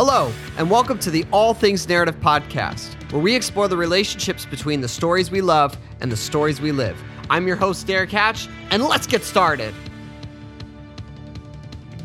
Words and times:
Hello, 0.00 0.32
and 0.56 0.70
welcome 0.70 0.96
to 1.00 1.10
the 1.10 1.26
All 1.32 1.52
Things 1.52 1.88
Narrative 1.88 2.14
Podcast, 2.20 2.94
where 3.10 3.20
we 3.20 3.34
explore 3.34 3.66
the 3.66 3.76
relationships 3.76 4.46
between 4.46 4.80
the 4.80 4.86
stories 4.86 5.28
we 5.28 5.40
love 5.40 5.76
and 6.00 6.12
the 6.12 6.16
stories 6.16 6.60
we 6.60 6.70
live. 6.70 6.96
I'm 7.28 7.48
your 7.48 7.56
host, 7.56 7.88
Derrick 7.88 8.12
Hatch, 8.12 8.46
and 8.70 8.84
let's 8.84 9.08
get 9.08 9.24
started. 9.24 9.74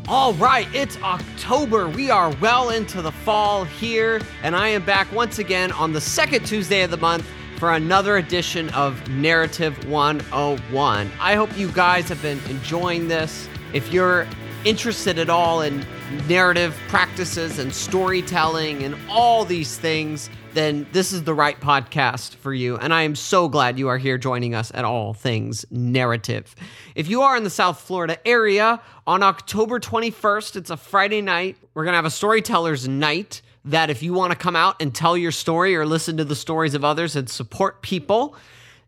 All 0.08 0.34
right, 0.34 0.66
it's 0.74 1.00
October. 1.04 1.88
We 1.88 2.10
are 2.10 2.34
well 2.40 2.70
into 2.70 3.00
the 3.00 3.12
fall 3.12 3.62
here, 3.62 4.20
and 4.42 4.56
I 4.56 4.66
am 4.66 4.84
back 4.84 5.12
once 5.12 5.38
again 5.38 5.70
on 5.70 5.92
the 5.92 6.00
second 6.00 6.44
Tuesday 6.46 6.82
of 6.82 6.90
the 6.90 6.96
month 6.96 7.24
for 7.58 7.74
another 7.74 8.16
edition 8.16 8.70
of 8.70 9.08
Narrative 9.08 9.88
101. 9.88 11.12
I 11.20 11.36
hope 11.36 11.56
you 11.56 11.70
guys 11.70 12.08
have 12.08 12.20
been 12.20 12.40
enjoying 12.48 13.06
this. 13.06 13.48
If 13.72 13.92
you're 13.92 14.26
interested 14.64 15.18
at 15.18 15.28
all 15.28 15.60
in 15.60 15.84
narrative 16.26 16.78
practices 16.88 17.58
and 17.58 17.74
storytelling 17.74 18.82
and 18.82 18.96
all 19.10 19.44
these 19.44 19.78
things, 19.78 20.30
then 20.54 20.86
this 20.92 21.12
is 21.12 21.24
the 21.24 21.34
right 21.34 21.60
podcast 21.60 22.36
for 22.36 22.54
you. 22.54 22.76
And 22.76 22.94
I 22.94 23.02
am 23.02 23.14
so 23.14 23.48
glad 23.48 23.78
you 23.78 23.88
are 23.88 23.98
here 23.98 24.16
joining 24.16 24.54
us 24.54 24.70
at 24.74 24.84
All 24.84 25.12
Things 25.12 25.66
Narrative. 25.70 26.54
If 26.94 27.08
you 27.08 27.22
are 27.22 27.36
in 27.36 27.44
the 27.44 27.50
South 27.50 27.80
Florida 27.80 28.18
area, 28.26 28.80
on 29.06 29.22
October 29.22 29.78
21st, 29.78 30.56
it's 30.56 30.70
a 30.70 30.76
Friday 30.76 31.20
night, 31.20 31.56
we're 31.74 31.84
going 31.84 31.92
to 31.92 31.96
have 31.96 32.04
a 32.04 32.10
storyteller's 32.10 32.88
night. 32.88 33.42
That 33.66 33.88
if 33.88 34.02
you 34.02 34.12
want 34.12 34.30
to 34.30 34.38
come 34.38 34.56
out 34.56 34.82
and 34.82 34.94
tell 34.94 35.16
your 35.16 35.32
story 35.32 35.74
or 35.74 35.86
listen 35.86 36.18
to 36.18 36.24
the 36.24 36.36
stories 36.36 36.74
of 36.74 36.84
others 36.84 37.16
and 37.16 37.30
support 37.30 37.80
people, 37.80 38.36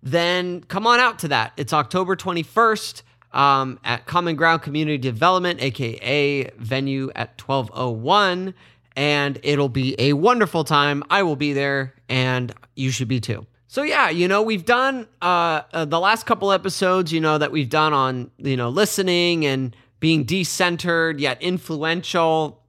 then 0.02 0.60
come 0.64 0.86
on 0.86 1.00
out 1.00 1.20
to 1.20 1.28
that. 1.28 1.54
It's 1.56 1.72
October 1.72 2.14
21st 2.14 3.00
um, 3.32 3.78
at 3.84 4.06
Common 4.06 4.36
Ground 4.36 4.62
Community 4.62 4.98
Development, 4.98 5.60
aka 5.60 6.50
venue 6.58 7.10
at 7.14 7.40
1201. 7.40 8.54
And 8.96 9.38
it'll 9.42 9.68
be 9.68 9.94
a 9.98 10.14
wonderful 10.14 10.64
time. 10.64 11.02
I 11.10 11.22
will 11.22 11.36
be 11.36 11.52
there, 11.52 11.94
and 12.08 12.54
you 12.76 12.90
should 12.90 13.08
be 13.08 13.20
too. 13.20 13.46
So 13.68 13.82
yeah, 13.82 14.08
you 14.08 14.26
know, 14.26 14.40
we've 14.40 14.64
done 14.64 15.06
uh, 15.20 15.62
uh, 15.72 15.84
the 15.84 16.00
last 16.00 16.24
couple 16.24 16.50
episodes, 16.50 17.12
you 17.12 17.20
know, 17.20 17.36
that 17.36 17.52
we've 17.52 17.68
done 17.68 17.92
on, 17.92 18.30
you 18.38 18.56
know, 18.56 18.70
listening 18.70 19.44
and 19.44 19.76
being 20.00 20.24
decentered 20.24 21.20
yet 21.20 21.42
influential 21.42 22.62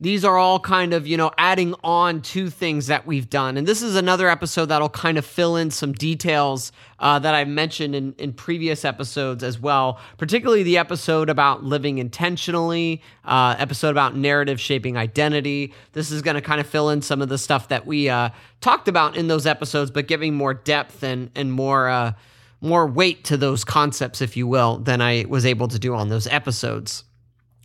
these 0.00 0.24
are 0.24 0.38
all 0.38 0.60
kind 0.60 0.94
of, 0.94 1.08
you 1.08 1.16
know, 1.16 1.32
adding 1.38 1.74
on 1.82 2.22
to 2.22 2.50
things 2.50 2.86
that 2.86 3.04
we've 3.04 3.28
done. 3.28 3.56
And 3.56 3.66
this 3.66 3.82
is 3.82 3.96
another 3.96 4.28
episode 4.28 4.66
that'll 4.66 4.88
kind 4.88 5.18
of 5.18 5.26
fill 5.26 5.56
in 5.56 5.72
some 5.72 5.92
details 5.92 6.70
uh, 7.00 7.18
that 7.18 7.34
I've 7.34 7.48
mentioned 7.48 7.96
in, 7.96 8.14
in 8.16 8.32
previous 8.32 8.84
episodes 8.84 9.42
as 9.42 9.58
well, 9.58 9.98
particularly 10.16 10.62
the 10.62 10.78
episode 10.78 11.28
about 11.28 11.64
living 11.64 11.98
intentionally, 11.98 13.02
uh, 13.24 13.56
episode 13.58 13.90
about 13.90 14.14
narrative 14.14 14.60
shaping 14.60 14.96
identity. 14.96 15.74
This 15.94 16.12
is 16.12 16.22
going 16.22 16.36
to 16.36 16.42
kind 16.42 16.60
of 16.60 16.66
fill 16.66 16.90
in 16.90 17.02
some 17.02 17.20
of 17.20 17.28
the 17.28 17.38
stuff 17.38 17.66
that 17.68 17.84
we 17.84 18.08
uh, 18.08 18.30
talked 18.60 18.86
about 18.86 19.16
in 19.16 19.26
those 19.26 19.46
episodes, 19.46 19.90
but 19.90 20.06
giving 20.06 20.34
more 20.34 20.54
depth 20.54 21.02
and, 21.02 21.30
and 21.34 21.52
more 21.52 21.88
uh, 21.88 22.12
more 22.60 22.88
weight 22.88 23.22
to 23.24 23.36
those 23.36 23.64
concepts, 23.64 24.20
if 24.20 24.36
you 24.36 24.46
will, 24.46 24.78
than 24.78 25.00
I 25.00 25.24
was 25.28 25.46
able 25.46 25.68
to 25.68 25.78
do 25.78 25.94
on 25.94 26.08
those 26.08 26.26
episodes. 26.26 27.04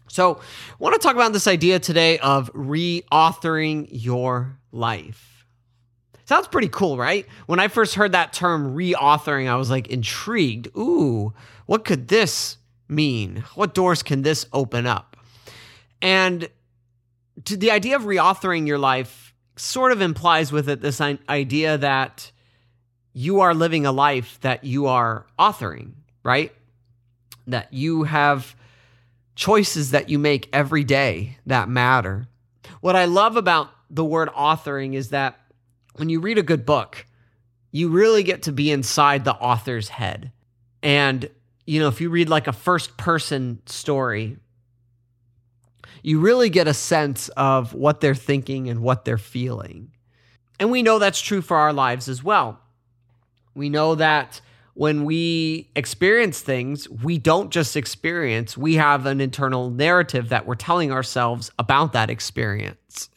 So, 0.07 0.35
I 0.35 0.75
want 0.79 0.93
to 0.93 0.99
talk 0.99 1.15
about 1.15 1.33
this 1.33 1.47
idea 1.47 1.79
today 1.79 2.19
of 2.19 2.51
reauthoring 2.53 3.87
your 3.89 4.57
life. 4.71 5.45
Sounds 6.25 6.47
pretty 6.47 6.69
cool, 6.69 6.97
right? 6.97 7.25
When 7.47 7.59
I 7.59 7.67
first 7.67 7.95
heard 7.95 8.13
that 8.13 8.31
term 8.31 8.75
reauthoring, 8.75 9.49
I 9.49 9.55
was 9.55 9.69
like 9.69 9.87
intrigued. 9.87 10.67
Ooh, 10.77 11.33
what 11.65 11.83
could 11.83 12.07
this 12.07 12.57
mean? 12.87 13.43
What 13.55 13.73
doors 13.73 14.03
can 14.03 14.21
this 14.21 14.45
open 14.53 14.85
up? 14.85 15.17
And 16.01 16.49
the 17.45 17.71
idea 17.71 17.95
of 17.95 18.03
reauthoring 18.03 18.67
your 18.67 18.77
life 18.77 19.33
sort 19.55 19.91
of 19.91 20.01
implies 20.01 20.51
with 20.51 20.69
it 20.69 20.81
this 20.81 21.01
idea 21.01 21.77
that 21.77 22.31
you 23.13 23.41
are 23.41 23.53
living 23.53 23.85
a 23.85 23.91
life 23.91 24.39
that 24.41 24.63
you 24.63 24.87
are 24.87 25.25
authoring, 25.37 25.91
right? 26.23 26.51
That 27.47 27.71
you 27.73 28.03
have 28.03 28.55
choices 29.35 29.91
that 29.91 30.09
you 30.09 30.19
make 30.19 30.49
every 30.53 30.83
day 30.83 31.37
that 31.45 31.69
matter. 31.69 32.27
What 32.81 32.95
I 32.95 33.05
love 33.05 33.37
about 33.37 33.69
the 33.89 34.05
word 34.05 34.29
authoring 34.29 34.93
is 34.93 35.09
that 35.09 35.39
when 35.95 36.09
you 36.09 36.19
read 36.19 36.37
a 36.37 36.43
good 36.43 36.65
book, 36.65 37.05
you 37.71 37.89
really 37.89 38.23
get 38.23 38.43
to 38.43 38.51
be 38.51 38.71
inside 38.71 39.25
the 39.25 39.33
author's 39.33 39.89
head. 39.89 40.31
And, 40.81 41.29
you 41.65 41.79
know, 41.79 41.87
if 41.87 42.01
you 42.01 42.09
read 42.09 42.29
like 42.29 42.47
a 42.47 42.53
first 42.53 42.97
person 42.97 43.61
story, 43.65 44.37
you 46.03 46.19
really 46.19 46.49
get 46.49 46.67
a 46.67 46.73
sense 46.73 47.29
of 47.29 47.73
what 47.73 48.01
they're 48.01 48.13
thinking 48.13 48.69
and 48.69 48.81
what 48.81 49.05
they're 49.05 49.17
feeling. 49.17 49.91
And 50.59 50.69
we 50.69 50.83
know 50.83 50.99
that's 50.99 51.21
true 51.21 51.41
for 51.41 51.57
our 51.57 51.73
lives 51.73 52.09
as 52.09 52.23
well. 52.23 52.59
We 53.55 53.69
know 53.69 53.95
that 53.95 54.41
when 54.73 55.05
we 55.05 55.69
experience 55.75 56.41
things, 56.41 56.89
we 56.89 57.17
don't 57.17 57.51
just 57.51 57.77
experience, 57.77 58.57
we 58.57 58.75
have 58.75 59.05
an 59.05 59.21
internal 59.21 59.69
narrative 59.69 60.29
that 60.29 60.45
we're 60.45 60.55
telling 60.55 60.91
ourselves 60.91 61.51
about 61.59 61.93
that 61.93 62.09
experience. 62.09 63.09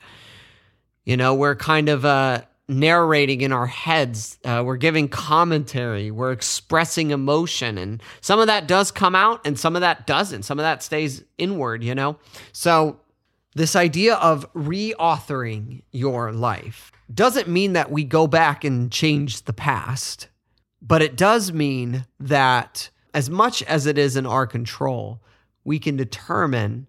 You 1.05 1.17
know, 1.17 1.35
we're 1.35 1.57
kind 1.57 1.89
of 1.89 2.05
uh, 2.05 2.43
narrating 2.69 3.41
in 3.41 3.53
our 3.53 3.67
heads, 3.67 4.39
uh, 4.45 4.63
we're 4.67 4.77
giving 4.77 5.09
commentary, 5.09 6.11
we're 6.11 6.33
expressing 6.33 7.11
emotion, 7.11 7.79
and 7.79 8.03
some 8.21 8.39
of 8.39 8.49
that 8.49 8.67
does 8.67 8.91
come 8.91 9.15
out 9.15 9.47
and 9.47 9.59
some 9.59 9.77
of 9.77 9.81
that 9.81 10.07
doesn't. 10.07 10.43
Some 10.43 10.59
of 10.59 10.65
that 10.65 10.83
stays 10.83 11.23
inward, 11.39 11.83
you 11.83 11.95
know? 11.95 12.17
So, 12.53 13.01
this 13.55 13.75
idea 13.75 14.17
of 14.17 14.53
reauthoring 14.53 15.81
your 15.91 16.31
life 16.31 16.93
doesn't 17.15 17.49
mean 17.49 17.73
that 17.73 17.91
we 17.91 18.05
go 18.05 18.27
back 18.27 18.65
and 18.65 18.93
change 18.93 19.45
the 19.45 19.55
past 19.55 20.29
but 20.87 21.03
it 21.03 21.17
does 21.17 21.53
mean 21.53 22.07
that 22.21 22.91
as 23.13 23.31
much 23.31 23.63
as 23.65 23.87
it 23.87 23.99
is 23.99 24.17
in 24.17 24.27
our 24.27 24.47
control, 24.47 25.21
we 25.65 25.79
can 25.79 25.97
determine 25.97 26.87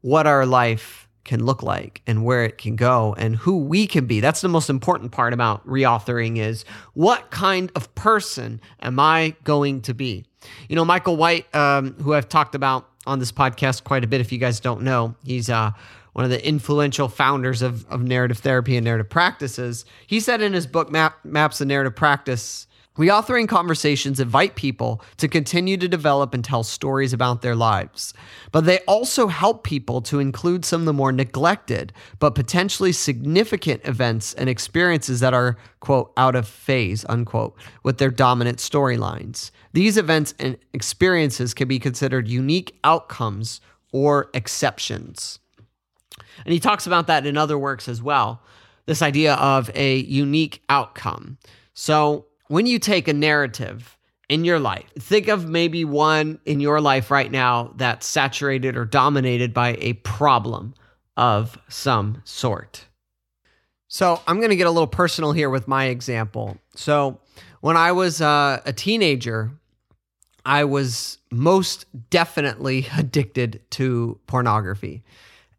what 0.00 0.26
our 0.26 0.44
life 0.44 1.08
can 1.24 1.44
look 1.44 1.62
like 1.62 2.02
and 2.06 2.24
where 2.24 2.44
it 2.44 2.56
can 2.58 2.74
go 2.74 3.14
and 3.18 3.36
who 3.36 3.58
we 3.58 3.86
can 3.86 4.06
be. 4.06 4.18
That's 4.20 4.40
the 4.40 4.48
most 4.48 4.70
important 4.70 5.12
part 5.12 5.32
about 5.32 5.66
reauthoring 5.66 6.38
is 6.38 6.64
what 6.94 7.30
kind 7.30 7.70
of 7.76 7.94
person 7.94 8.60
am 8.80 8.98
I 8.98 9.36
going 9.44 9.82
to 9.82 9.94
be? 9.94 10.24
You 10.68 10.76
know, 10.76 10.84
Michael 10.84 11.16
White, 11.16 11.54
um, 11.54 11.94
who 12.00 12.14
I've 12.14 12.28
talked 12.28 12.54
about 12.54 12.88
on 13.06 13.18
this 13.18 13.30
podcast 13.30 13.84
quite 13.84 14.04
a 14.04 14.06
bit, 14.06 14.20
if 14.20 14.32
you 14.32 14.38
guys 14.38 14.58
don't 14.58 14.82
know, 14.82 15.14
he's 15.22 15.50
uh, 15.50 15.72
one 16.12 16.24
of 16.24 16.30
the 16.30 16.46
influential 16.46 17.08
founders 17.08 17.60
of, 17.60 17.86
of 17.90 18.02
narrative 18.02 18.38
therapy 18.38 18.76
and 18.76 18.84
narrative 18.84 19.10
practices. 19.10 19.84
He 20.06 20.20
said 20.20 20.40
in 20.40 20.54
his 20.54 20.66
book, 20.66 20.90
Map, 20.90 21.22
Maps 21.24 21.60
of 21.60 21.68
Narrative 21.68 21.94
Practice, 21.94 22.67
Reauthoring 22.98 23.48
conversations 23.48 24.18
invite 24.18 24.56
people 24.56 25.00
to 25.18 25.28
continue 25.28 25.76
to 25.76 25.86
develop 25.86 26.34
and 26.34 26.44
tell 26.44 26.64
stories 26.64 27.12
about 27.12 27.42
their 27.42 27.54
lives, 27.54 28.12
but 28.50 28.64
they 28.64 28.80
also 28.80 29.28
help 29.28 29.62
people 29.62 30.02
to 30.02 30.18
include 30.18 30.64
some 30.64 30.82
of 30.82 30.86
the 30.86 30.92
more 30.92 31.12
neglected 31.12 31.92
but 32.18 32.34
potentially 32.34 32.90
significant 32.90 33.80
events 33.84 34.34
and 34.34 34.48
experiences 34.48 35.20
that 35.20 35.32
are, 35.32 35.56
quote, 35.78 36.12
out 36.16 36.34
of 36.34 36.48
phase, 36.48 37.04
unquote, 37.08 37.56
with 37.84 37.98
their 37.98 38.10
dominant 38.10 38.58
storylines. 38.58 39.52
These 39.72 39.96
events 39.96 40.34
and 40.40 40.58
experiences 40.72 41.54
can 41.54 41.68
be 41.68 41.78
considered 41.78 42.26
unique 42.26 42.76
outcomes 42.82 43.60
or 43.92 44.28
exceptions. 44.34 45.38
And 46.44 46.52
he 46.52 46.58
talks 46.58 46.86
about 46.86 47.06
that 47.06 47.26
in 47.26 47.36
other 47.36 47.58
works 47.58 47.88
as 47.88 48.02
well 48.02 48.42
this 48.86 49.02
idea 49.02 49.34
of 49.34 49.70
a 49.74 49.98
unique 49.98 50.62
outcome. 50.70 51.36
So, 51.74 52.24
when 52.48 52.66
you 52.66 52.78
take 52.78 53.08
a 53.08 53.12
narrative 53.12 53.96
in 54.28 54.44
your 54.44 54.58
life, 54.58 54.90
think 54.98 55.28
of 55.28 55.48
maybe 55.48 55.84
one 55.84 56.38
in 56.44 56.60
your 56.60 56.80
life 56.80 57.10
right 57.10 57.30
now 57.30 57.72
that's 57.76 58.06
saturated 58.06 58.76
or 58.76 58.84
dominated 58.84 59.54
by 59.54 59.76
a 59.80 59.94
problem 59.94 60.74
of 61.16 61.58
some 61.68 62.20
sort. 62.24 62.86
So 63.88 64.20
I'm 64.26 64.36
going 64.36 64.50
to 64.50 64.56
get 64.56 64.66
a 64.66 64.70
little 64.70 64.86
personal 64.86 65.32
here 65.32 65.48
with 65.48 65.66
my 65.66 65.86
example. 65.86 66.58
So 66.74 67.20
when 67.60 67.76
I 67.76 67.92
was 67.92 68.20
uh, 68.20 68.60
a 68.66 68.72
teenager, 68.72 69.50
I 70.44 70.64
was 70.64 71.18
most 71.30 71.86
definitely 72.10 72.86
addicted 72.96 73.62
to 73.70 74.20
pornography. 74.26 75.02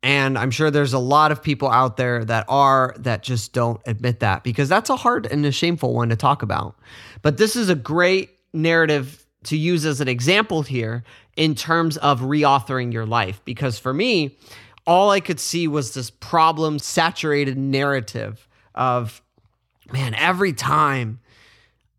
And 0.01 0.37
I'm 0.37 0.51
sure 0.51 0.71
there's 0.71 0.93
a 0.93 0.99
lot 0.99 1.31
of 1.31 1.43
people 1.43 1.69
out 1.69 1.97
there 1.97 2.23
that 2.23 2.45
are 2.47 2.95
that 2.99 3.21
just 3.21 3.51
don't 3.51 3.81
admit 3.85 4.21
that 4.21 4.43
because 4.43 4.69
that's 4.69 4.89
a 4.89 4.95
hard 4.95 5.25
and 5.25 5.45
a 5.45 5.51
shameful 5.51 5.93
one 5.93 6.09
to 6.09 6.15
talk 6.15 6.41
about. 6.41 6.77
But 7.21 7.37
this 7.37 7.55
is 7.55 7.69
a 7.69 7.75
great 7.75 8.29
narrative 8.53 9.25
to 9.43 9.57
use 9.57 9.85
as 9.85 9.99
an 9.99 10.07
example 10.07 10.61
here 10.61 11.03
in 11.35 11.55
terms 11.55 11.97
of 11.97 12.21
reauthoring 12.21 12.93
your 12.93 13.05
life. 13.05 13.41
Because 13.43 13.77
for 13.77 13.93
me, 13.93 14.37
all 14.87 15.11
I 15.11 15.19
could 15.19 15.39
see 15.39 15.67
was 15.67 15.93
this 15.93 16.09
problem 16.09 16.79
saturated 16.79 17.57
narrative 17.57 18.47
of, 18.75 19.21
man, 19.91 20.13
every 20.15 20.53
time 20.53 21.19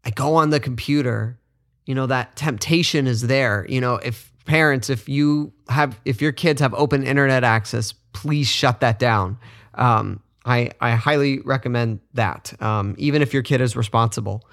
I 0.04 0.10
go 0.10 0.36
on 0.36 0.50
the 0.50 0.60
computer, 0.60 1.38
you 1.84 1.94
know, 1.94 2.06
that 2.06 2.36
temptation 2.36 3.06
is 3.06 3.22
there. 3.22 3.66
You 3.68 3.80
know, 3.80 3.96
if 3.96 4.29
parents, 4.44 4.90
if 4.90 5.08
you 5.08 5.52
have, 5.68 5.98
if 6.04 6.20
your 6.20 6.32
kids 6.32 6.60
have 6.60 6.74
open 6.74 7.02
internet 7.02 7.44
access, 7.44 7.92
please 8.12 8.48
shut 8.48 8.80
that 8.80 8.98
down. 8.98 9.38
Um, 9.74 10.20
I, 10.44 10.70
I 10.80 10.92
highly 10.92 11.40
recommend 11.40 12.00
that, 12.14 12.52
um, 12.62 12.94
even 12.98 13.22
if 13.22 13.32
your 13.32 13.42
kid 13.42 13.60
is 13.60 13.76
responsible. 13.76 14.48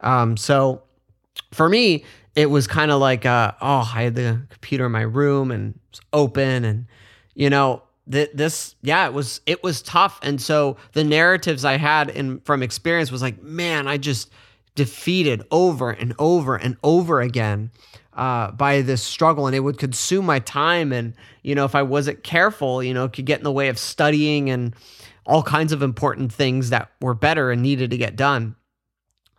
Um, 0.00 0.36
so 0.36 0.82
for 1.52 1.68
me, 1.68 2.04
it 2.34 2.50
was 2.50 2.66
kind 2.66 2.90
of 2.90 3.00
like, 3.00 3.26
uh, 3.26 3.52
oh, 3.60 3.90
I 3.94 4.02
had 4.02 4.14
the 4.14 4.42
computer 4.50 4.86
in 4.86 4.92
my 4.92 5.02
room 5.02 5.50
and 5.50 5.78
it's 5.90 6.00
open, 6.12 6.64
and 6.64 6.86
you 7.34 7.50
know, 7.50 7.82
th- 8.10 8.30
this, 8.32 8.74
yeah, 8.82 9.06
it 9.06 9.12
was 9.12 9.40
it 9.46 9.62
was 9.62 9.82
tough. 9.82 10.18
And 10.22 10.40
so 10.40 10.76
the 10.92 11.04
narratives 11.04 11.64
I 11.64 11.76
had 11.76 12.08
in 12.10 12.40
from 12.40 12.62
experience 12.62 13.12
was 13.12 13.22
like, 13.22 13.42
man, 13.42 13.86
I 13.86 13.98
just 13.98 14.30
defeated 14.74 15.42
over 15.50 15.90
and 15.90 16.14
over 16.18 16.56
and 16.56 16.76
over 16.82 17.20
again 17.20 17.70
uh, 18.14 18.50
by 18.52 18.82
this 18.82 19.02
struggle, 19.02 19.46
and 19.46 19.56
it 19.56 19.60
would 19.60 19.78
consume 19.78 20.26
my 20.26 20.38
time. 20.38 20.92
And 20.92 21.14
you 21.42 21.54
know, 21.54 21.64
if 21.64 21.74
I 21.74 21.82
wasn't 21.82 22.22
careful, 22.22 22.82
you 22.82 22.94
know, 22.94 23.08
could 23.08 23.26
get 23.26 23.38
in 23.38 23.44
the 23.44 23.52
way 23.52 23.68
of 23.68 23.78
studying 23.78 24.50
and 24.50 24.74
all 25.24 25.42
kinds 25.42 25.72
of 25.72 25.82
important 25.82 26.32
things 26.32 26.70
that 26.70 26.90
were 27.00 27.14
better 27.14 27.50
and 27.50 27.62
needed 27.62 27.90
to 27.90 27.96
get 27.96 28.16
done. 28.16 28.56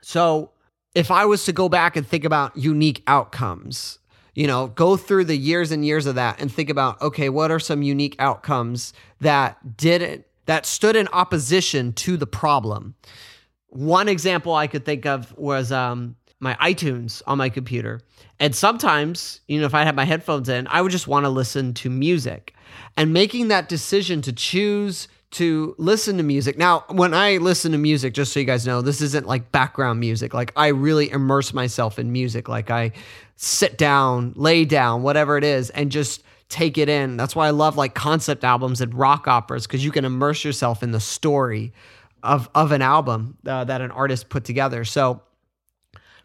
So 0.02 0.52
if 0.96 1.12
I 1.12 1.26
was 1.26 1.46
to 1.46 1.54
go 1.54 1.70
back 1.70 1.96
and 1.96 2.08
think 2.08 2.24
about 2.24 2.56
unique 2.56 3.04
outcomes, 3.08 4.00
you 4.36 4.48
know, 4.48 4.68
go 4.68 4.98
through 4.98 5.26
the 5.26 5.38
years 5.38 5.72
and 5.72 5.86
years 5.86 6.06
of 6.06 6.16
that 6.16 6.40
and 6.42 6.52
think 6.52 6.70
about, 6.70 7.02
okay, 7.02 7.30
what 7.30 7.52
are 7.52 7.60
some 7.60 7.82
unique 7.82 8.16
outcomes 8.20 8.94
that 9.22 9.78
didn't, 9.78 10.26
that 10.46 10.66
stood 10.66 10.96
in 10.96 11.08
opposition 11.14 11.94
to 11.94 12.18
the 12.18 12.28
problem? 12.28 12.96
One 13.68 14.08
example 14.08 14.54
I 14.54 14.68
could 14.68 14.86
think 14.86 15.06
of 15.06 15.36
was 15.38 15.72
um, 15.72 16.16
my 16.44 16.56
iTunes 16.56 17.22
on 17.26 17.38
my 17.38 17.50
computer. 17.50 18.02
And 18.40 18.56
sometimes, 18.56 19.40
you 19.48 19.60
know, 19.60 19.66
if 19.66 19.74
I 19.74 19.84
had 19.84 19.96
my 19.96 20.06
headphones 20.06 20.50
in, 20.50 20.68
I 20.68 20.82
would 20.82 20.92
just 20.92 21.08
want 21.08 21.26
to 21.26 21.30
listen 21.30 21.74
to 21.76 21.90
music. 21.90 22.54
And 22.98 23.14
making 23.14 23.48
that 23.48 23.70
decision 23.70 24.22
to 24.24 24.34
choose 24.34 25.08
to 25.32 25.74
listen 25.80 26.18
to 26.18 26.24
music. 26.24 26.60
Now, 26.60 26.86
when 26.90 27.14
I 27.16 27.38
listen 27.38 27.72
to 27.72 27.78
music, 27.80 28.14
just 28.14 28.32
so 28.34 28.40
you 28.40 28.46
guys 28.46 28.68
know, 28.68 28.84
this 28.84 29.02
isn't 29.02 29.26
like 29.26 29.52
background 29.52 30.00
music. 30.00 30.34
Like 30.34 30.54
I 30.56 30.68
really 30.68 31.10
immerse 31.10 31.54
myself 31.54 31.98
in 31.98 32.12
music. 32.12 32.48
Like 32.48 32.70
I 32.70 32.92
sit 33.36 33.78
down, 33.78 34.34
lay 34.36 34.64
down, 34.64 35.02
whatever 35.02 35.38
it 35.38 35.44
is, 35.44 35.72
and 35.72 35.92
just 35.92 36.24
take 36.50 36.78
it 36.78 36.88
in. 36.88 37.18
That's 37.18 37.36
why 37.36 37.48
I 37.48 37.50
love 37.50 37.78
like 37.78 37.96
concept 37.96 38.44
albums 38.44 38.80
and 38.80 38.94
rock 38.94 39.28
operas 39.28 39.66
because 39.66 39.84
you 39.84 39.92
can 39.92 40.06
immerse 40.06 40.46
yourself 40.46 40.84
in 40.84 40.92
the 40.92 41.00
story 41.00 41.74
of 42.22 42.48
of 42.54 42.72
an 42.72 42.84
album 42.84 43.38
uh, 43.46 43.64
that 43.64 43.82
an 43.82 43.90
artist 43.90 44.30
put 44.30 44.46
together. 44.46 44.86
So 44.86 45.24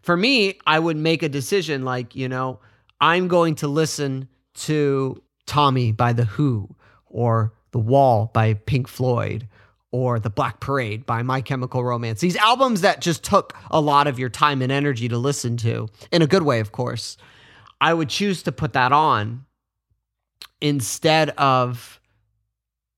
for 0.09 0.17
me, 0.17 0.57
I 0.65 0.79
would 0.79 0.97
make 0.97 1.21
a 1.21 1.29
decision 1.29 1.85
like, 1.85 2.15
you 2.15 2.27
know, 2.27 2.61
I'm 2.99 3.27
going 3.27 3.53
to 3.57 3.67
listen 3.67 4.27
to 4.55 5.21
Tommy 5.45 5.91
by 5.91 6.13
The 6.13 6.25
Who 6.25 6.75
or 7.05 7.53
the 7.69 7.77
Wall 7.77 8.31
by 8.33 8.55
Pink 8.55 8.87
Floyd 8.87 9.47
or 9.91 10.19
The 10.19 10.31
Black 10.31 10.61
Parade 10.61 11.05
by 11.05 11.21
My 11.21 11.41
Chemical 11.41 11.83
Romance. 11.83 12.21
These 12.21 12.37
albums 12.37 12.81
that 12.81 13.01
just 13.01 13.23
took 13.23 13.55
a 13.69 13.79
lot 13.79 14.07
of 14.07 14.17
your 14.17 14.29
time 14.29 14.63
and 14.63 14.71
energy 14.71 15.07
to 15.09 15.17
listen 15.19 15.57
to, 15.57 15.87
in 16.11 16.23
a 16.23 16.27
good 16.27 16.41
way, 16.41 16.59
of 16.59 16.71
course. 16.71 17.15
I 17.79 17.93
would 17.93 18.09
choose 18.09 18.41
to 18.41 18.51
put 18.51 18.73
that 18.73 18.91
on 18.91 19.45
instead 20.59 21.29
of, 21.37 22.01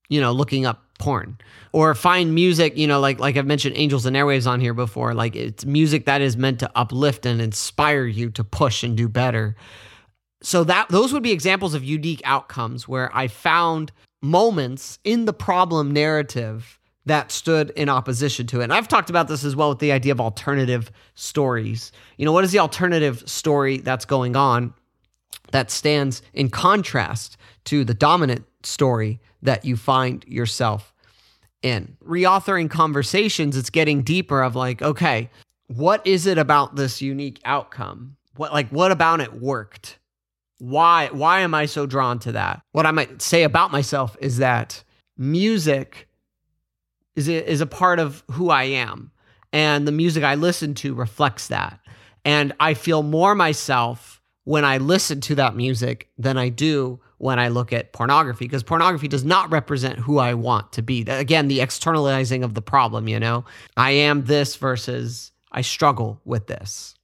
you 0.08 0.22
know, 0.22 0.32
looking 0.32 0.64
up 0.64 0.82
porn 1.02 1.36
or 1.72 1.96
find 1.96 2.32
music, 2.32 2.76
you 2.76 2.86
know, 2.86 3.00
like 3.00 3.18
like 3.18 3.36
I've 3.36 3.44
mentioned 3.44 3.76
Angels 3.76 4.06
and 4.06 4.14
Airwaves 4.14 4.46
on 4.46 4.60
here 4.60 4.72
before, 4.72 5.14
like 5.14 5.34
it's 5.34 5.64
music 5.64 6.06
that 6.06 6.20
is 6.20 6.36
meant 6.36 6.60
to 6.60 6.70
uplift 6.76 7.26
and 7.26 7.42
inspire 7.42 8.04
you 8.04 8.30
to 8.30 8.44
push 8.44 8.84
and 8.84 8.96
do 8.96 9.08
better. 9.08 9.56
So 10.42 10.62
that 10.64 10.88
those 10.90 11.12
would 11.12 11.24
be 11.24 11.32
examples 11.32 11.74
of 11.74 11.82
unique 11.82 12.22
outcomes 12.24 12.86
where 12.86 13.10
I 13.16 13.26
found 13.26 13.90
moments 14.22 15.00
in 15.02 15.24
the 15.24 15.32
problem 15.32 15.90
narrative 15.90 16.78
that 17.06 17.32
stood 17.32 17.70
in 17.70 17.88
opposition 17.88 18.46
to 18.46 18.60
it. 18.60 18.64
And 18.64 18.72
I've 18.72 18.86
talked 18.86 19.10
about 19.10 19.26
this 19.26 19.42
as 19.42 19.56
well 19.56 19.70
with 19.70 19.80
the 19.80 19.90
idea 19.90 20.12
of 20.12 20.20
alternative 20.20 20.92
stories. 21.16 21.90
You 22.16 22.24
know, 22.24 22.32
what 22.32 22.44
is 22.44 22.52
the 22.52 22.60
alternative 22.60 23.28
story 23.28 23.78
that's 23.78 24.04
going 24.04 24.36
on 24.36 24.72
that 25.50 25.68
stands 25.68 26.22
in 26.32 26.48
contrast 26.48 27.36
to 27.64 27.84
the 27.84 27.92
dominant 27.92 28.44
story 28.62 29.20
that 29.42 29.64
you 29.64 29.76
find 29.76 30.24
yourself 30.28 30.91
in? 31.62 31.96
Reauthoring 32.04 32.70
conversations, 32.70 33.56
it's 33.56 33.70
getting 33.70 34.02
deeper 34.02 34.42
of 34.42 34.56
like, 34.56 34.82
okay, 34.82 35.30
what 35.66 36.06
is 36.06 36.26
it 36.26 36.38
about 36.38 36.76
this 36.76 37.00
unique 37.00 37.40
outcome? 37.44 38.16
What 38.36 38.52
like 38.52 38.68
what 38.70 38.92
about 38.92 39.20
it 39.20 39.34
worked? 39.34 39.98
why 40.62 41.08
why 41.08 41.40
am 41.40 41.54
I 41.54 41.66
so 41.66 41.86
drawn 41.86 42.20
to 42.20 42.32
that? 42.32 42.62
What 42.70 42.86
I 42.86 42.92
might 42.92 43.20
say 43.20 43.42
about 43.42 43.72
myself 43.72 44.16
is 44.20 44.38
that 44.38 44.84
music 45.18 46.08
is 47.16 47.28
a, 47.28 47.50
is 47.50 47.60
a 47.60 47.66
part 47.66 47.98
of 47.98 48.22
who 48.30 48.48
I 48.48 48.64
am, 48.64 49.10
and 49.52 49.88
the 49.88 49.92
music 49.92 50.22
I 50.22 50.36
listen 50.36 50.74
to 50.74 50.94
reflects 50.94 51.48
that. 51.48 51.80
And 52.24 52.52
I 52.60 52.74
feel 52.74 53.02
more 53.02 53.34
myself 53.34 54.22
when 54.44 54.64
I 54.64 54.78
listen 54.78 55.20
to 55.22 55.34
that 55.34 55.56
music 55.56 56.10
than 56.16 56.38
I 56.38 56.48
do 56.48 57.00
when 57.22 57.38
I 57.38 57.46
look 57.46 57.72
at 57.72 57.92
pornography 57.92 58.46
because 58.46 58.64
pornography 58.64 59.06
does 59.06 59.22
not 59.22 59.52
represent 59.52 59.96
who 59.96 60.18
I 60.18 60.34
want 60.34 60.72
to 60.72 60.82
be. 60.82 61.02
Again, 61.02 61.46
the 61.46 61.60
externalizing 61.60 62.42
of 62.42 62.54
the 62.54 62.62
problem, 62.62 63.06
you 63.06 63.20
know? 63.20 63.44
I 63.76 63.92
am 63.92 64.24
this 64.24 64.56
versus 64.56 65.30
I 65.52 65.60
struggle 65.60 66.20
with 66.24 66.48
this. 66.48 66.96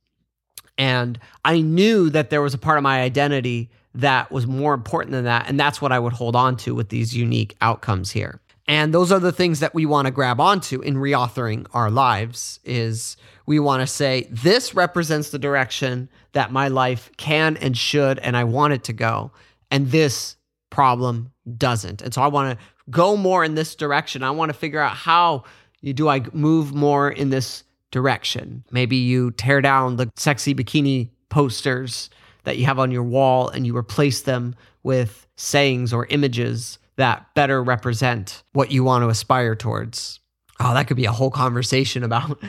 And 0.76 1.20
I 1.44 1.60
knew 1.60 2.10
that 2.10 2.30
there 2.30 2.42
was 2.42 2.52
a 2.52 2.58
part 2.58 2.78
of 2.78 2.82
my 2.82 3.00
identity 3.00 3.70
that 3.94 4.32
was 4.32 4.44
more 4.44 4.74
important 4.74 5.12
than 5.12 5.26
that. 5.26 5.48
And 5.48 5.58
that's 5.58 5.80
what 5.80 5.92
I 5.92 6.00
would 6.00 6.14
hold 6.14 6.34
on 6.34 6.56
to 6.58 6.74
with 6.74 6.88
these 6.88 7.16
unique 7.16 7.56
outcomes 7.60 8.10
here. 8.10 8.40
And 8.66 8.92
those 8.92 9.12
are 9.12 9.20
the 9.20 9.30
things 9.30 9.60
that 9.60 9.72
we 9.72 9.86
want 9.86 10.06
to 10.06 10.10
grab 10.10 10.40
onto 10.40 10.80
in 10.80 10.96
reauthoring 10.96 11.64
our 11.74 11.92
lives 11.92 12.58
is 12.64 13.16
we 13.46 13.60
want 13.60 13.82
to 13.82 13.86
say 13.86 14.26
this 14.32 14.74
represents 14.74 15.30
the 15.30 15.38
direction 15.38 16.08
that 16.32 16.50
my 16.50 16.66
life 16.66 17.08
can 17.16 17.56
and 17.58 17.78
should 17.78 18.18
and 18.18 18.36
I 18.36 18.42
want 18.42 18.72
it 18.72 18.82
to 18.84 18.92
go 18.92 19.30
and 19.70 19.90
this 19.90 20.36
problem 20.70 21.32
doesn't. 21.56 22.02
And 22.02 22.12
so 22.12 22.22
I 22.22 22.26
want 22.26 22.58
to 22.58 22.64
go 22.90 23.16
more 23.16 23.44
in 23.44 23.54
this 23.54 23.74
direction. 23.74 24.22
I 24.22 24.30
want 24.30 24.50
to 24.50 24.58
figure 24.58 24.80
out 24.80 24.96
how 24.96 25.44
do 25.82 26.08
I 26.08 26.22
move 26.32 26.74
more 26.74 27.10
in 27.10 27.30
this 27.30 27.64
direction. 27.90 28.64
Maybe 28.70 28.96
you 28.96 29.30
tear 29.32 29.60
down 29.60 29.96
the 29.96 30.10
sexy 30.16 30.54
bikini 30.54 31.10
posters 31.28 32.10
that 32.44 32.58
you 32.58 32.66
have 32.66 32.78
on 32.78 32.90
your 32.90 33.02
wall 33.02 33.48
and 33.48 33.66
you 33.66 33.76
replace 33.76 34.22
them 34.22 34.54
with 34.82 35.26
sayings 35.36 35.92
or 35.92 36.06
images 36.06 36.78
that 36.96 37.32
better 37.34 37.62
represent 37.62 38.42
what 38.52 38.70
you 38.70 38.84
want 38.84 39.02
to 39.02 39.08
aspire 39.08 39.54
towards. 39.54 40.20
Oh, 40.60 40.74
that 40.74 40.88
could 40.88 40.96
be 40.96 41.04
a 41.04 41.12
whole 41.12 41.30
conversation 41.30 42.02
about 42.02 42.42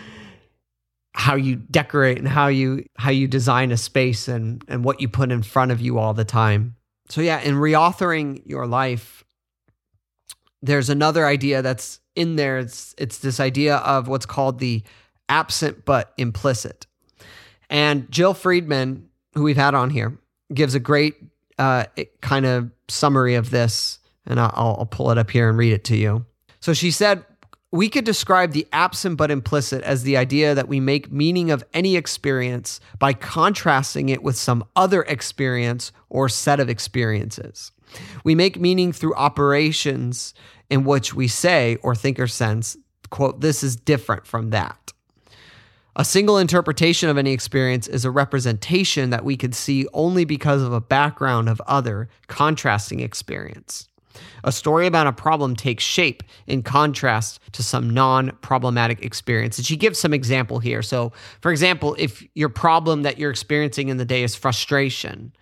how 1.13 1.35
you 1.35 1.55
decorate 1.55 2.17
and 2.17 2.27
how 2.27 2.47
you 2.47 2.85
how 2.97 3.11
you 3.11 3.27
design 3.27 3.71
a 3.71 3.77
space 3.77 4.27
and 4.27 4.63
and 4.67 4.83
what 4.83 5.01
you 5.01 5.07
put 5.07 5.31
in 5.31 5.43
front 5.43 5.71
of 5.71 5.81
you 5.81 5.99
all 5.99 6.13
the 6.13 6.25
time. 6.25 6.75
So 7.09 7.21
yeah, 7.21 7.39
in 7.41 7.55
reauthoring 7.55 8.41
your 8.45 8.67
life, 8.67 9.23
there's 10.61 10.89
another 10.89 11.25
idea 11.25 11.61
that's 11.61 11.99
in 12.15 12.35
there. 12.35 12.59
It's 12.59 12.93
it's 12.97 13.19
this 13.19 13.39
idea 13.39 13.77
of 13.77 14.07
what's 14.07 14.25
called 14.25 14.59
the 14.59 14.83
absent 15.27 15.85
but 15.85 16.13
implicit. 16.17 16.85
And 17.69 18.11
Jill 18.11 18.33
Freedman, 18.33 19.09
who 19.35 19.43
we've 19.43 19.57
had 19.57 19.75
on 19.75 19.89
here, 19.89 20.17
gives 20.53 20.75
a 20.75 20.79
great 20.79 21.15
uh, 21.57 21.85
kind 22.21 22.45
of 22.45 22.71
summary 22.87 23.35
of 23.35 23.51
this. 23.51 23.99
And 24.25 24.39
I'll, 24.39 24.75
I'll 24.79 24.85
pull 24.85 25.11
it 25.11 25.17
up 25.17 25.31
here 25.31 25.49
and 25.49 25.57
read 25.57 25.73
it 25.73 25.83
to 25.85 25.95
you. 25.95 26.25
So 26.59 26.73
she 26.73 26.91
said, 26.91 27.23
we 27.71 27.87
could 27.89 28.05
describe 28.05 28.51
the 28.51 28.67
absent 28.73 29.17
but 29.17 29.29
implicit 29.29 29.83
as 29.83 30.03
the 30.03 30.17
idea 30.17 30.55
that 30.55 30.67
we 30.67 30.79
make 30.79 31.11
meaning 31.11 31.51
of 31.51 31.63
any 31.73 31.95
experience 31.95 32.79
by 32.97 33.13
contrasting 33.13 34.09
it 34.09 34.23
with 34.23 34.35
some 34.35 34.63
other 34.75 35.03
experience 35.03 35.91
or 36.09 36.27
set 36.29 36.59
of 36.59 36.69
experiences. 36.69 37.71
We 38.23 38.33
make 38.33 38.59
meaning 38.59 38.91
through 38.91 39.15
operations 39.15 40.33
in 40.69 40.83
which 40.83 41.13
we 41.13 41.27
say 41.27 41.77
or 41.81 41.95
think 41.95 42.19
or 42.19 42.27
sense, 42.27 42.77
quote, 43.09 43.41
this 43.41 43.63
is 43.63 43.75
different 43.75 44.25
from 44.25 44.49
that. 44.51 44.93
A 45.95 46.05
single 46.05 46.37
interpretation 46.37 47.09
of 47.09 47.17
any 47.17 47.33
experience 47.33 47.87
is 47.87 48.05
a 48.05 48.11
representation 48.11 49.09
that 49.09 49.25
we 49.25 49.35
can 49.35 49.51
see 49.51 49.85
only 49.91 50.23
because 50.23 50.61
of 50.61 50.71
a 50.71 50.79
background 50.79 51.49
of 51.49 51.61
other 51.67 52.07
contrasting 52.27 53.01
experience. 53.01 53.88
A 54.43 54.51
story 54.51 54.87
about 54.87 55.07
a 55.07 55.11
problem 55.11 55.55
takes 55.55 55.83
shape 55.83 56.23
in 56.47 56.63
contrast 56.63 57.39
to 57.53 57.63
some 57.63 57.89
non 57.89 58.31
problematic 58.41 59.03
experience. 59.03 59.57
And 59.57 59.65
she 59.65 59.77
gives 59.77 59.99
some 59.99 60.13
example 60.13 60.59
here. 60.59 60.81
So, 60.81 61.11
for 61.41 61.51
example, 61.51 61.95
if 61.99 62.25
your 62.35 62.49
problem 62.49 63.03
that 63.03 63.19
you're 63.19 63.31
experiencing 63.31 63.89
in 63.89 63.97
the 63.97 64.05
day 64.05 64.23
is 64.23 64.35
frustration, 64.35 65.33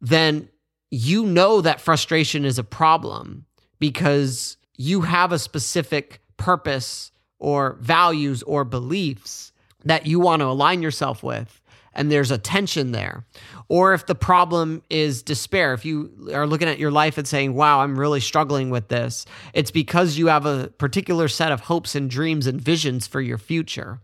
then 0.00 0.48
you 0.90 1.24
know 1.24 1.60
that 1.60 1.80
frustration 1.80 2.44
is 2.44 2.58
a 2.58 2.64
problem 2.64 3.46
because 3.78 4.56
you 4.76 5.00
have 5.00 5.32
a 5.32 5.38
specific 5.38 6.20
purpose 6.36 7.12
or 7.38 7.76
values 7.80 8.42
or 8.44 8.64
beliefs 8.64 9.52
that 9.84 10.06
you 10.06 10.20
want 10.20 10.40
to 10.40 10.46
align 10.46 10.82
yourself 10.82 11.22
with. 11.22 11.60
And 11.94 12.10
there's 12.10 12.30
a 12.30 12.38
tension 12.38 12.92
there. 12.92 13.24
Or 13.68 13.94
if 13.94 14.06
the 14.06 14.14
problem 14.14 14.82
is 14.90 15.22
despair, 15.22 15.74
if 15.74 15.84
you 15.84 16.30
are 16.32 16.46
looking 16.46 16.68
at 16.68 16.78
your 16.78 16.90
life 16.90 17.18
and 17.18 17.26
saying, 17.26 17.54
wow, 17.54 17.80
I'm 17.80 17.98
really 17.98 18.20
struggling 18.20 18.70
with 18.70 18.88
this, 18.88 19.26
it's 19.54 19.70
because 19.70 20.18
you 20.18 20.26
have 20.28 20.46
a 20.46 20.68
particular 20.78 21.28
set 21.28 21.52
of 21.52 21.60
hopes 21.60 21.94
and 21.94 22.10
dreams 22.10 22.46
and 22.46 22.60
visions 22.60 23.06
for 23.06 23.20
your 23.20 23.38
future. 23.38 24.00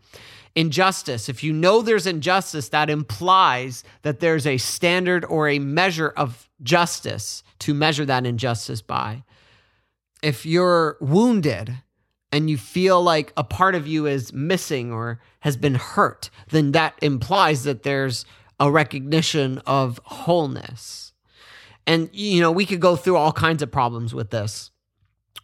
Injustice, 0.54 1.28
if 1.28 1.44
you 1.44 1.52
know 1.52 1.82
there's 1.82 2.06
injustice, 2.06 2.70
that 2.70 2.90
implies 2.90 3.84
that 4.02 4.20
there's 4.20 4.46
a 4.46 4.56
standard 4.56 5.24
or 5.24 5.48
a 5.48 5.58
measure 5.58 6.08
of 6.08 6.48
justice 6.62 7.42
to 7.60 7.74
measure 7.74 8.04
that 8.04 8.26
injustice 8.26 8.82
by. 8.82 9.22
If 10.22 10.44
you're 10.44 10.96
wounded, 11.00 11.78
and 12.32 12.50
you 12.50 12.58
feel 12.58 13.02
like 13.02 13.32
a 13.36 13.44
part 13.44 13.74
of 13.74 13.86
you 13.86 14.06
is 14.06 14.32
missing 14.32 14.92
or 14.92 15.20
has 15.40 15.56
been 15.56 15.76
hurt, 15.76 16.30
then 16.50 16.72
that 16.72 16.94
implies 17.00 17.64
that 17.64 17.82
there's 17.82 18.24
a 18.60 18.70
recognition 18.70 19.58
of 19.66 20.00
wholeness. 20.04 21.12
And, 21.86 22.10
you 22.12 22.40
know, 22.40 22.52
we 22.52 22.66
could 22.66 22.80
go 22.80 22.96
through 22.96 23.16
all 23.16 23.32
kinds 23.32 23.62
of 23.62 23.70
problems 23.70 24.12
with 24.12 24.30
this. 24.30 24.70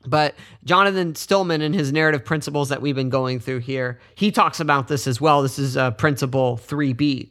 But 0.07 0.35
Jonathan 0.65 1.15
Stillman, 1.15 1.63
in 1.63 1.73
his 1.73 1.93
narrative 1.93 2.25
principles 2.25 2.69
that 2.69 2.83
we've 2.83 2.95
been 2.95 3.09
going 3.09 3.41
through 3.41 3.61
here, 3.61 3.99
he 4.15 4.31
talks 4.31 4.61
about 4.61 4.89
this 4.89 5.07
as 5.07 5.21
well. 5.21 5.41
This 5.41 5.59
is 5.59 5.79
uh, 5.79 5.93
principle 5.93 6.59
3B, 6.59 7.31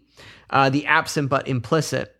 uh, 0.50 0.69
the 0.72 0.88
absent 0.88 1.29
but 1.29 1.48
implicit. 1.48 2.15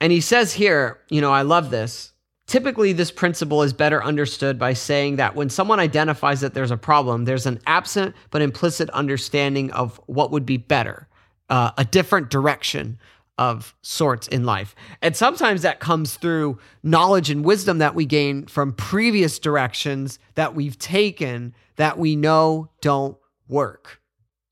And 0.00 0.12
he 0.12 0.20
says 0.20 0.52
here, 0.52 0.98
you 1.08 1.20
know, 1.20 1.32
I 1.32 1.42
love 1.42 1.70
this. 1.70 2.12
Typically, 2.46 2.92
this 2.92 3.10
principle 3.10 3.62
is 3.62 3.72
better 3.72 4.02
understood 4.04 4.58
by 4.58 4.72
saying 4.72 5.16
that 5.16 5.34
when 5.34 5.50
someone 5.50 5.80
identifies 5.80 6.40
that 6.40 6.54
there's 6.54 6.70
a 6.70 6.76
problem, 6.76 7.24
there's 7.24 7.46
an 7.46 7.60
absent 7.66 8.14
but 8.30 8.40
implicit 8.40 8.88
understanding 8.90 9.70
of 9.72 10.00
what 10.06 10.30
would 10.30 10.46
be 10.46 10.56
better, 10.56 11.08
uh, 11.50 11.72
a 11.76 11.84
different 11.84 12.30
direction 12.30 12.98
of 13.38 13.74
sorts 13.82 14.28
in 14.28 14.44
life. 14.44 14.74
And 15.02 15.16
sometimes 15.16 15.62
that 15.62 15.80
comes 15.80 16.14
through 16.16 16.58
knowledge 16.82 17.30
and 17.30 17.44
wisdom 17.44 17.78
that 17.78 17.94
we 17.94 18.06
gain 18.06 18.46
from 18.46 18.72
previous 18.72 19.38
directions 19.38 20.18
that 20.36 20.54
we've 20.54 20.78
taken 20.78 21.54
that 21.76 21.98
we 21.98 22.16
know 22.16 22.70
don't 22.80 23.16
work. 23.48 24.00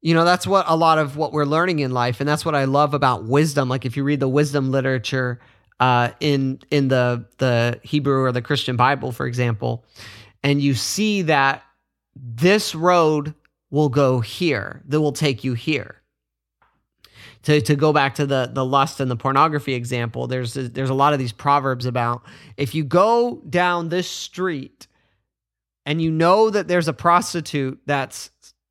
You 0.02 0.12
know, 0.12 0.24
that's 0.24 0.46
what 0.46 0.66
a 0.68 0.76
lot 0.76 0.98
of 0.98 1.16
what 1.16 1.32
we're 1.32 1.46
learning 1.46 1.78
in 1.78 1.92
life. 1.92 2.20
And 2.20 2.28
that's 2.28 2.44
what 2.44 2.54
I 2.54 2.64
love 2.64 2.92
about 2.92 3.24
wisdom. 3.24 3.70
Like 3.70 3.86
if 3.86 3.96
you 3.96 4.04
read 4.04 4.20
the 4.20 4.28
wisdom 4.28 4.70
literature, 4.70 5.40
uh, 5.84 6.08
in 6.18 6.58
in 6.70 6.88
the 6.88 7.26
the 7.36 7.78
Hebrew 7.82 8.22
or 8.22 8.32
the 8.32 8.40
Christian 8.40 8.74
Bible, 8.74 9.12
for 9.12 9.26
example, 9.26 9.84
and 10.42 10.62
you 10.62 10.72
see 10.74 11.20
that 11.22 11.62
this 12.16 12.74
road 12.74 13.34
will 13.70 13.90
go 13.90 14.20
here, 14.20 14.80
that 14.86 15.02
will 15.02 15.12
take 15.12 15.44
you 15.44 15.52
here. 15.52 16.00
To, 17.42 17.60
to 17.60 17.76
go 17.76 17.92
back 17.92 18.14
to 18.14 18.24
the 18.24 18.50
the 18.50 18.64
lust 18.64 18.98
and 18.98 19.10
the 19.10 19.16
pornography 19.16 19.74
example, 19.74 20.26
there's 20.26 20.54
there's 20.54 20.88
a 20.88 20.94
lot 20.94 21.12
of 21.12 21.18
these 21.18 21.32
proverbs 21.32 21.84
about 21.84 22.22
if 22.56 22.74
you 22.74 22.82
go 22.82 23.42
down 23.50 23.90
this 23.90 24.08
street 24.08 24.86
and 25.84 26.00
you 26.00 26.10
know 26.10 26.48
that 26.48 26.66
there's 26.66 26.88
a 26.88 26.94
prostitute 26.94 27.78
that's 27.84 28.30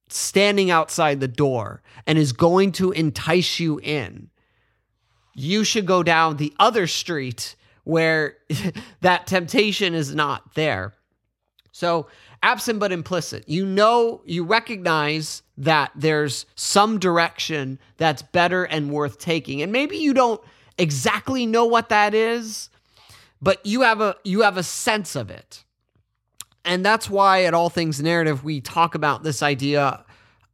standing 0.10 0.72
outside 0.72 1.20
the 1.20 1.28
door 1.28 1.84
and 2.08 2.18
is 2.18 2.34
going 2.34 2.72
to 2.72 2.92
entice 2.92 3.60
you 3.60 3.80
in, 3.84 4.32
you 5.34 5.64
should 5.64 5.86
go 5.86 6.04
down 6.04 6.38
the 6.38 6.54
other 6.60 6.88
street 6.88 7.56
where 7.84 8.38
that 9.02 9.28
temptation 9.28 9.94
is 9.94 10.14
not 10.14 10.56
there. 10.56 10.94
So, 11.72 12.08
absent 12.44 12.80
but 12.80 12.92
implicit, 12.92 13.50
you 13.50 13.66
know, 13.66 14.22
you 14.26 14.44
recognize 14.44 15.42
that 15.58 15.92
there's 15.96 16.46
some 16.56 17.00
direction 17.00 17.80
that's 17.98 18.22
better 18.22 18.66
and 18.66 18.92
worth 18.92 19.18
taking. 19.18 19.62
And 19.62 19.72
maybe 19.72 19.98
you 19.98 20.14
don't 20.14 20.42
exactly 20.78 21.46
know 21.46 21.66
what 21.66 21.90
that 21.90 22.14
is, 22.14 22.70
but 23.42 23.66
you 23.66 23.82
have 23.82 24.02
a 24.02 24.16
you 24.24 24.42
have 24.42 24.58
a 24.58 24.64
sense 24.64 25.16
of 25.16 25.32
it. 25.32 25.64
And 26.66 26.86
that's 26.86 27.10
why 27.10 27.44
at 27.44 27.54
all 27.54 27.70
things 27.70 28.02
narrative 28.02 28.44
we 28.44 28.62
talk 28.62 28.96
about 28.96 29.24
this 29.24 29.44
idea 29.44 30.06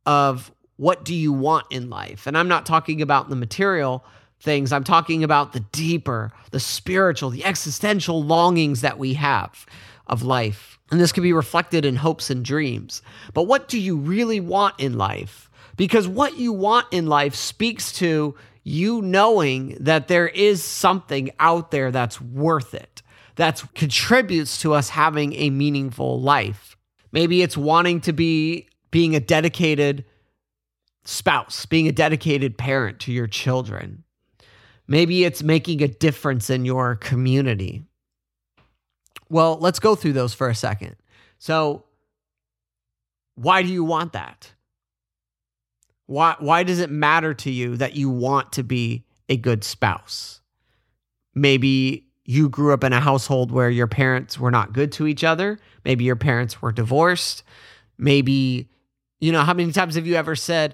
of 0.06 0.52
what 0.78 1.04
do 1.04 1.14
you 1.14 1.34
want 1.34 1.68
in 1.70 1.90
life? 1.90 2.26
And 2.26 2.38
I'm 2.38 2.48
not 2.48 2.66
talking 2.66 3.02
about 3.02 3.30
the 3.30 3.36
material, 3.36 4.04
things. 4.40 4.72
I'm 4.72 4.84
talking 4.84 5.24
about 5.24 5.54
the 5.54 5.60
deeper, 5.60 6.32
the 6.52 6.60
spiritual, 6.60 7.30
the 7.30 7.46
existential 7.46 8.24
longings 8.24 8.82
that 8.82 8.98
we 8.98 9.14
have 9.16 9.66
of 10.08 10.24
life. 10.24 10.80
And 10.92 11.00
this 11.00 11.12
can 11.12 11.24
be 11.24 11.34
reflected 11.34 11.86
in 11.86 11.98
hopes 11.98 12.30
and 12.30 12.44
dreams. 12.44 13.02
But 13.34 13.44
what 13.44 13.68
do 13.68 13.80
you 13.80 13.98
really 13.98 14.40
want 14.40 14.80
in 14.80 14.98
life? 14.98 15.50
Because 15.78 16.08
what 16.08 16.38
you 16.38 16.52
want 16.52 16.88
in 16.92 17.08
life 17.08 17.36
speaks 17.36 17.92
to 17.94 18.36
you 18.64 19.02
knowing 19.02 19.78
that 19.80 20.08
there 20.08 20.28
is 20.28 20.64
something 20.64 21.32
out 21.40 21.72
there 21.72 21.92
that's 21.92 22.20
worth 22.20 22.74
it, 22.74 23.02
that 23.36 23.64
contributes 23.76 24.62
to 24.62 24.74
us 24.74 24.90
having 24.90 25.34
a 25.34 25.50
meaningful 25.50 26.20
life. 26.20 26.76
Maybe 27.12 27.42
it's 27.42 27.58
wanting 27.58 28.02
to 28.02 28.14
be 28.14 28.68
being 28.92 29.16
a 29.16 29.20
dedicated 29.20 30.06
spouse, 31.06 31.66
being 31.66 31.88
a 31.88 31.92
dedicated 31.92 32.58
parent 32.58 33.00
to 33.02 33.12
your 33.12 33.28
children. 33.28 34.04
Maybe 34.90 35.24
it's 35.24 35.44
making 35.44 35.84
a 35.84 35.88
difference 35.88 36.50
in 36.50 36.66
your 36.66 36.96
community. 36.96 37.84
Well, 39.30 39.60
let's 39.60 39.80
go 39.80 39.94
through 39.94 40.14
those 40.14 40.34
for 40.34 40.50
a 40.50 40.56
second. 40.56 40.96
So, 41.38 41.86
why 43.36 43.62
do 43.62 43.70
you 43.70 43.84
want 43.84 44.14
that? 44.14 44.52
Why, 46.08 46.36
why 46.40 46.64
does 46.64 46.80
it 46.80 46.90
matter 46.90 47.36
to 47.36 47.52
you 47.52 47.78
that 47.78 47.96
you 47.96 48.10
want 48.10 48.52
to 48.54 48.64
be 48.64 49.06
a 49.30 49.38
good 49.38 49.64
spouse? 49.64 50.42
Maybe 51.36 52.08
you 52.26 52.50
grew 52.50 52.74
up 52.74 52.84
in 52.84 52.92
a 52.92 53.00
household 53.00 53.52
where 53.52 53.70
your 53.70 53.86
parents 53.86 54.40
were 54.40 54.52
not 54.52 54.74
good 54.74 54.92
to 54.94 55.06
each 55.06 55.24
other. 55.24 55.60
Maybe 55.86 56.04
your 56.04 56.16
parents 56.16 56.64
were 56.64 56.72
divorced. 56.72 57.44
Maybe, 58.00 58.72
you 59.20 59.32
know, 59.32 59.44
how 59.44 59.54
many 59.54 59.72
times 59.72 59.94
have 59.94 60.08
you 60.08 60.16
ever 60.16 60.36
said, 60.36 60.74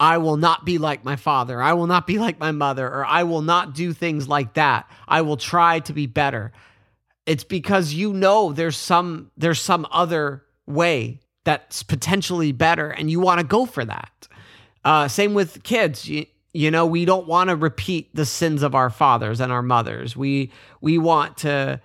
I 0.00 0.16
will 0.16 0.38
not 0.38 0.64
be 0.64 0.78
like 0.78 1.04
my 1.04 1.16
father. 1.16 1.60
I 1.60 1.74
will 1.74 1.86
not 1.86 2.06
be 2.06 2.18
like 2.18 2.40
my 2.40 2.52
mother, 2.52 2.88
or 2.88 3.04
I 3.04 3.22
will 3.24 3.42
not 3.42 3.74
do 3.74 3.92
things 3.92 4.26
like 4.26 4.54
that. 4.54 4.90
I 5.06 5.20
will 5.20 5.36
try 5.36 5.80
to 5.80 5.92
be 5.92 6.06
better. 6.06 6.52
It's 7.26 7.44
because 7.44 7.92
you 7.92 8.14
know 8.14 8.52
there's 8.52 8.78
some 8.78 9.30
there's 9.36 9.60
some 9.60 9.86
other 9.90 10.42
way 10.66 11.20
that's 11.44 11.82
potentially 11.82 12.50
better, 12.50 12.88
and 12.90 13.10
you 13.10 13.20
want 13.20 13.40
to 13.40 13.46
go 13.46 13.66
for 13.66 13.84
that. 13.84 14.26
Uh, 14.86 15.06
same 15.06 15.34
with 15.34 15.62
kids. 15.62 16.08
You, 16.08 16.24
you 16.54 16.70
know, 16.70 16.86
we 16.86 17.04
don't 17.04 17.26
want 17.26 17.50
to 17.50 17.56
repeat 17.56 18.14
the 18.14 18.24
sins 18.24 18.62
of 18.62 18.74
our 18.74 18.88
fathers 18.88 19.38
and 19.38 19.52
our 19.52 19.62
mothers. 19.62 20.16
We 20.16 20.50
we 20.80 20.96
want 20.96 21.36
to 21.38 21.78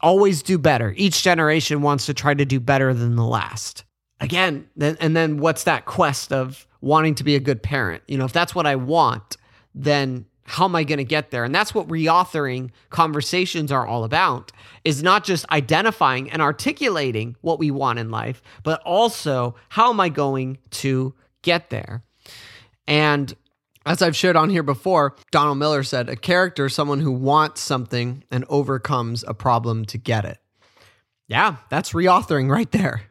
always 0.00 0.42
do 0.42 0.58
better. 0.58 0.92
Each 0.96 1.22
generation 1.22 1.82
wants 1.82 2.06
to 2.06 2.14
try 2.14 2.34
to 2.34 2.44
do 2.44 2.58
better 2.58 2.92
than 2.92 3.14
the 3.14 3.24
last. 3.24 3.84
Again, 4.22 4.68
then 4.76 4.96
and 5.00 5.16
then 5.16 5.38
what's 5.38 5.64
that 5.64 5.84
quest 5.84 6.32
of 6.32 6.66
wanting 6.80 7.14
to 7.16 7.24
be 7.24 7.34
a 7.34 7.40
good 7.40 7.62
parent. 7.62 8.02
You 8.06 8.18
know, 8.18 8.24
if 8.24 8.32
that's 8.32 8.54
what 8.54 8.66
I 8.66 8.76
want, 8.76 9.36
then 9.74 10.26
how 10.44 10.64
am 10.64 10.76
I 10.76 10.84
going 10.84 10.98
to 10.98 11.04
get 11.04 11.30
there? 11.30 11.44
And 11.44 11.54
that's 11.54 11.74
what 11.74 11.88
reauthoring 11.88 12.70
conversations 12.90 13.72
are 13.72 13.86
all 13.86 14.04
about 14.04 14.52
is 14.84 15.02
not 15.02 15.24
just 15.24 15.48
identifying 15.50 16.30
and 16.30 16.42
articulating 16.42 17.36
what 17.40 17.58
we 17.58 17.70
want 17.70 17.98
in 17.98 18.10
life, 18.10 18.42
but 18.62 18.80
also 18.82 19.54
how 19.70 19.90
am 19.90 20.00
I 20.00 20.08
going 20.08 20.58
to 20.70 21.14
get 21.42 21.70
there? 21.70 22.02
And 22.86 23.32
as 23.86 24.02
I've 24.02 24.16
shared 24.16 24.36
on 24.36 24.50
here 24.50 24.62
before, 24.62 25.16
Donald 25.30 25.58
Miller 25.58 25.82
said, 25.82 26.08
a 26.08 26.16
character 26.16 26.66
is 26.66 26.74
someone 26.74 27.00
who 27.00 27.12
wants 27.12 27.60
something 27.60 28.22
and 28.30 28.44
overcomes 28.48 29.24
a 29.26 29.34
problem 29.34 29.84
to 29.86 29.98
get 29.98 30.24
it. 30.24 30.38
Yeah, 31.28 31.56
that's 31.70 31.92
reauthoring 31.92 32.50
right 32.50 32.70
there 32.70 33.02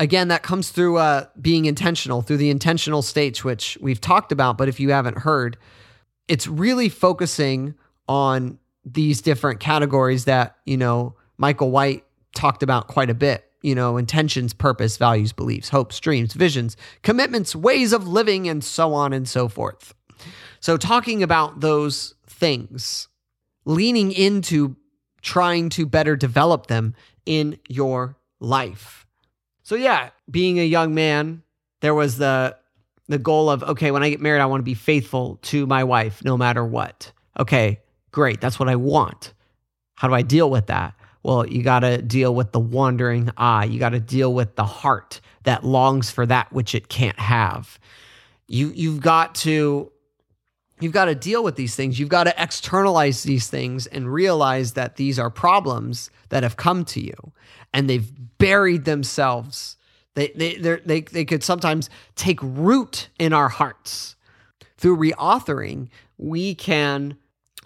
again, 0.00 0.28
that 0.28 0.42
comes 0.42 0.70
through 0.70 0.96
uh, 0.96 1.26
being 1.40 1.66
intentional, 1.66 2.22
through 2.22 2.38
the 2.38 2.50
intentional 2.50 3.02
states, 3.02 3.44
which 3.44 3.78
we've 3.80 4.00
talked 4.00 4.32
about. 4.32 4.58
But 4.58 4.68
if 4.68 4.80
you 4.80 4.90
haven't 4.90 5.18
heard, 5.18 5.56
it's 6.26 6.48
really 6.48 6.88
focusing 6.88 7.74
on 8.08 8.58
these 8.84 9.20
different 9.20 9.60
categories 9.60 10.24
that, 10.24 10.56
you 10.64 10.76
know, 10.76 11.14
Michael 11.36 11.70
White 11.70 12.04
talked 12.34 12.62
about 12.64 12.88
quite 12.88 13.10
a 13.10 13.14
bit. 13.14 13.44
You 13.62 13.74
know, 13.74 13.98
intentions, 13.98 14.54
purpose, 14.54 14.96
values, 14.96 15.34
beliefs, 15.34 15.68
hopes, 15.68 16.00
dreams, 16.00 16.32
visions, 16.32 16.78
commitments, 17.02 17.54
ways 17.54 17.92
of 17.92 18.08
living, 18.08 18.48
and 18.48 18.64
so 18.64 18.94
on 18.94 19.12
and 19.12 19.28
so 19.28 19.48
forth. 19.48 19.92
So, 20.60 20.78
talking 20.78 21.22
about 21.22 21.60
those 21.60 22.14
things, 22.26 23.08
leaning 23.66 24.12
into 24.12 24.76
trying 25.20 25.68
to 25.70 25.84
better 25.84 26.16
develop 26.16 26.68
them 26.68 26.94
in 27.26 27.58
your 27.68 28.16
life. 28.40 28.99
So 29.70 29.76
yeah, 29.76 30.10
being 30.28 30.58
a 30.58 30.64
young 30.64 30.94
man, 30.94 31.44
there 31.80 31.94
was 31.94 32.18
the 32.18 32.56
the 33.06 33.20
goal 33.20 33.48
of 33.48 33.62
okay, 33.62 33.92
when 33.92 34.02
I 34.02 34.10
get 34.10 34.20
married, 34.20 34.40
I 34.40 34.46
want 34.46 34.58
to 34.58 34.64
be 34.64 34.74
faithful 34.74 35.38
to 35.42 35.64
my 35.64 35.84
wife 35.84 36.24
no 36.24 36.36
matter 36.36 36.64
what. 36.64 37.12
Okay, 37.38 37.78
great. 38.10 38.40
That's 38.40 38.58
what 38.58 38.68
I 38.68 38.74
want. 38.74 39.32
How 39.94 40.08
do 40.08 40.14
I 40.14 40.22
deal 40.22 40.50
with 40.50 40.66
that? 40.66 40.94
Well, 41.22 41.46
you 41.46 41.62
got 41.62 41.80
to 41.80 42.02
deal 42.02 42.34
with 42.34 42.50
the 42.50 42.58
wandering 42.58 43.30
eye. 43.36 43.66
You 43.66 43.78
got 43.78 43.90
to 43.90 44.00
deal 44.00 44.34
with 44.34 44.56
the 44.56 44.64
heart 44.64 45.20
that 45.44 45.62
longs 45.62 46.10
for 46.10 46.26
that 46.26 46.52
which 46.52 46.74
it 46.74 46.88
can't 46.88 47.20
have. 47.20 47.78
You 48.48 48.72
you've 48.74 49.00
got 49.00 49.36
to 49.36 49.92
You've 50.80 50.92
got 50.92 51.04
to 51.06 51.14
deal 51.14 51.44
with 51.44 51.56
these 51.56 51.76
things. 51.76 51.98
You've 52.00 52.08
got 52.08 52.24
to 52.24 52.42
externalize 52.42 53.22
these 53.22 53.48
things 53.48 53.86
and 53.86 54.12
realize 54.12 54.72
that 54.72 54.96
these 54.96 55.18
are 55.18 55.30
problems 55.30 56.10
that 56.30 56.42
have 56.42 56.56
come 56.56 56.84
to 56.86 57.00
you 57.00 57.32
and 57.72 57.88
they've 57.88 58.10
buried 58.38 58.86
themselves. 58.86 59.76
They, 60.14 60.28
they, 60.34 60.54
they, 60.56 61.02
they 61.02 61.24
could 61.24 61.44
sometimes 61.44 61.90
take 62.16 62.40
root 62.42 63.10
in 63.18 63.32
our 63.32 63.48
hearts. 63.48 64.16
Through 64.76 64.96
reauthoring, 64.96 65.88
we 66.16 66.54
can 66.54 67.16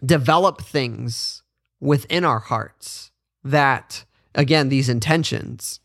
develop 0.04 0.60
things 0.60 1.42
within 1.80 2.24
our 2.24 2.40
hearts 2.40 3.12
that, 3.44 4.04
again, 4.34 4.68
these 4.68 4.88
intentions 4.88 5.80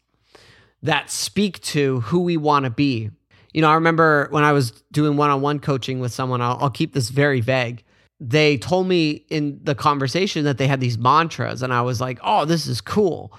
that 0.82 1.12
speak 1.12 1.62
to 1.62 2.02
who 2.02 2.22
we 2.22 2.38
want 2.38 2.64
to 2.66 2.72
be 2.72 3.12
you 3.54 3.62
know, 3.62 3.70
I 3.70 3.76
remember 3.76 4.28
when 4.32 4.44
I 4.44 4.52
was 4.52 4.72
doing 4.92 5.18
one 5.18 5.30
on 5.30 5.42
one 5.42 5.60
coaching 5.60 6.00
with 6.00 6.14
someone, 6.14 6.42
I'll, 6.42 6.58
I'll, 6.62 6.70
keep 6.70 6.94
this 6.94 7.10
very 7.10 7.42
vague. 7.42 7.84
They 8.20 8.58
told 8.58 8.88
me 8.88 9.26
in 9.30 9.60
the 9.64 9.76
conversation 9.76 10.44
that 10.46 10.58
they 10.58 10.68
had 10.68 10.80
these 10.80 10.98
mantras, 10.98 11.62
and 11.62 11.74
I 11.74 11.82
was 11.82 12.00
like, 12.00 12.20
oh, 12.24 12.46
this 12.46 12.68
is 12.68 12.82
cool. 12.82 13.34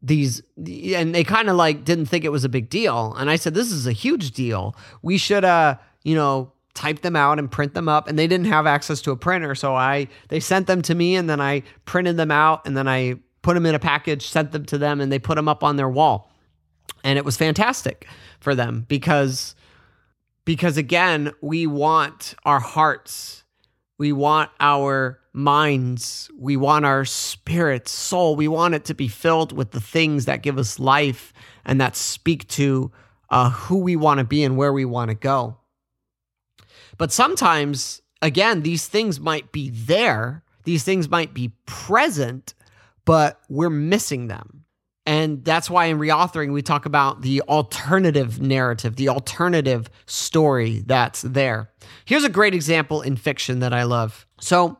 These, 0.00 0.42
and 0.56 1.14
they 1.14 1.24
kind 1.24 1.48
of 1.48 1.56
like 1.56 1.84
didn't 1.84 2.06
think 2.06 2.24
it 2.24 2.30
was 2.30 2.44
a 2.44 2.48
big 2.48 2.68
deal. 2.68 3.14
And 3.14 3.30
I 3.30 3.36
said, 3.36 3.54
this 3.54 3.72
is 3.72 3.86
a 3.86 3.92
huge 3.92 4.32
deal. 4.32 4.76
We 5.02 5.18
should, 5.18 5.44
uh, 5.44 5.76
you 6.02 6.14
know, 6.14 6.52
type 6.74 7.02
them 7.02 7.16
out 7.16 7.38
and 7.38 7.50
print 7.50 7.74
them 7.74 7.88
up. 7.88 8.08
And 8.08 8.18
they 8.18 8.26
didn't 8.26 8.46
have 8.46 8.66
access 8.66 9.00
to 9.02 9.12
a 9.12 9.16
printer. 9.16 9.54
So 9.54 9.74
I, 9.74 10.08
they 10.28 10.40
sent 10.40 10.66
them 10.66 10.82
to 10.82 10.94
me, 10.94 11.16
and 11.16 11.28
then 11.28 11.40
I 11.40 11.62
printed 11.84 12.16
them 12.16 12.30
out, 12.30 12.66
and 12.66 12.76
then 12.76 12.86
I 12.86 13.16
put 13.42 13.54
them 13.54 13.66
in 13.66 13.74
a 13.74 13.78
package, 13.78 14.28
sent 14.28 14.52
them 14.52 14.64
to 14.66 14.78
them, 14.78 15.00
and 15.00 15.10
they 15.10 15.18
put 15.18 15.36
them 15.36 15.48
up 15.48 15.64
on 15.64 15.76
their 15.76 15.88
wall. 15.88 16.30
And 17.02 17.18
it 17.18 17.24
was 17.24 17.36
fantastic 17.36 18.06
for 18.40 18.54
them 18.54 18.86
because 18.88 19.54
because 20.44 20.76
again, 20.76 21.32
we 21.40 21.66
want 21.66 22.34
our 22.44 22.60
hearts, 22.60 23.44
we 23.98 24.12
want 24.12 24.50
our 24.60 25.20
minds, 25.32 26.30
we 26.38 26.56
want 26.56 26.84
our 26.84 27.04
spirit, 27.04 27.88
soul, 27.88 28.36
we 28.36 28.48
want 28.48 28.74
it 28.74 28.84
to 28.86 28.94
be 28.94 29.08
filled 29.08 29.52
with 29.52 29.70
the 29.70 29.80
things 29.80 30.26
that 30.26 30.42
give 30.42 30.58
us 30.58 30.78
life 30.78 31.32
and 31.64 31.80
that 31.80 31.96
speak 31.96 32.46
to 32.48 32.92
uh, 33.30 33.50
who 33.50 33.78
we 33.78 33.96
want 33.96 34.18
to 34.18 34.24
be 34.24 34.44
and 34.44 34.56
where 34.56 34.72
we 34.72 34.84
want 34.84 35.08
to 35.08 35.14
go. 35.14 35.56
But 36.98 37.10
sometimes, 37.10 38.02
again, 38.22 38.62
these 38.62 38.86
things 38.86 39.18
might 39.18 39.50
be 39.50 39.70
there, 39.70 40.44
these 40.64 40.84
things 40.84 41.08
might 41.08 41.34
be 41.34 41.52
present, 41.66 42.54
but 43.04 43.40
we're 43.48 43.70
missing 43.70 44.28
them. 44.28 44.63
And 45.06 45.44
that's 45.44 45.68
why 45.68 45.86
in 45.86 45.98
reauthoring, 45.98 46.52
we 46.52 46.62
talk 46.62 46.86
about 46.86 47.20
the 47.20 47.42
alternative 47.42 48.40
narrative, 48.40 48.96
the 48.96 49.10
alternative 49.10 49.90
story 50.06 50.82
that's 50.86 51.22
there. 51.22 51.70
Here's 52.06 52.24
a 52.24 52.30
great 52.30 52.54
example 52.54 53.02
in 53.02 53.16
fiction 53.16 53.60
that 53.60 53.74
I 53.74 53.82
love. 53.82 54.26
So, 54.40 54.78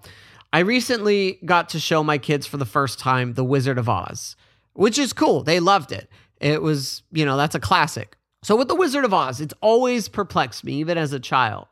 I 0.52 0.61
recently 0.61 1.40
got 1.45 1.71
to 1.71 1.81
show 1.81 2.04
my 2.04 2.16
kids 2.16 2.47
for 2.47 2.59
the 2.59 2.64
first 2.64 3.00
time 3.00 3.35
The 3.35 3.43
Wizard 3.43 3.76
of 3.76 3.88
Oz, 3.88 4.37
which 4.75 4.99
is 5.00 5.12
cool. 5.12 5.43
They 5.43 5.59
loved 5.59 5.90
it. 5.90 6.09
It 6.40 6.62
was, 6.62 7.02
you 7.11 7.25
know, 7.25 7.37
that's 7.37 7.57
a 7.57 7.61
classic. 7.61 8.16
So, 8.43 8.57
with 8.57 8.69
The 8.69 8.76
Wizard 8.76 9.04
of 9.04 9.12
Oz, 9.12 9.40
it's 9.40 9.54
always 9.61 10.09
perplexed 10.09 10.62
me, 10.64 10.75
even 10.75 10.97
as 10.97 11.12
a 11.12 11.19
child, 11.19 11.66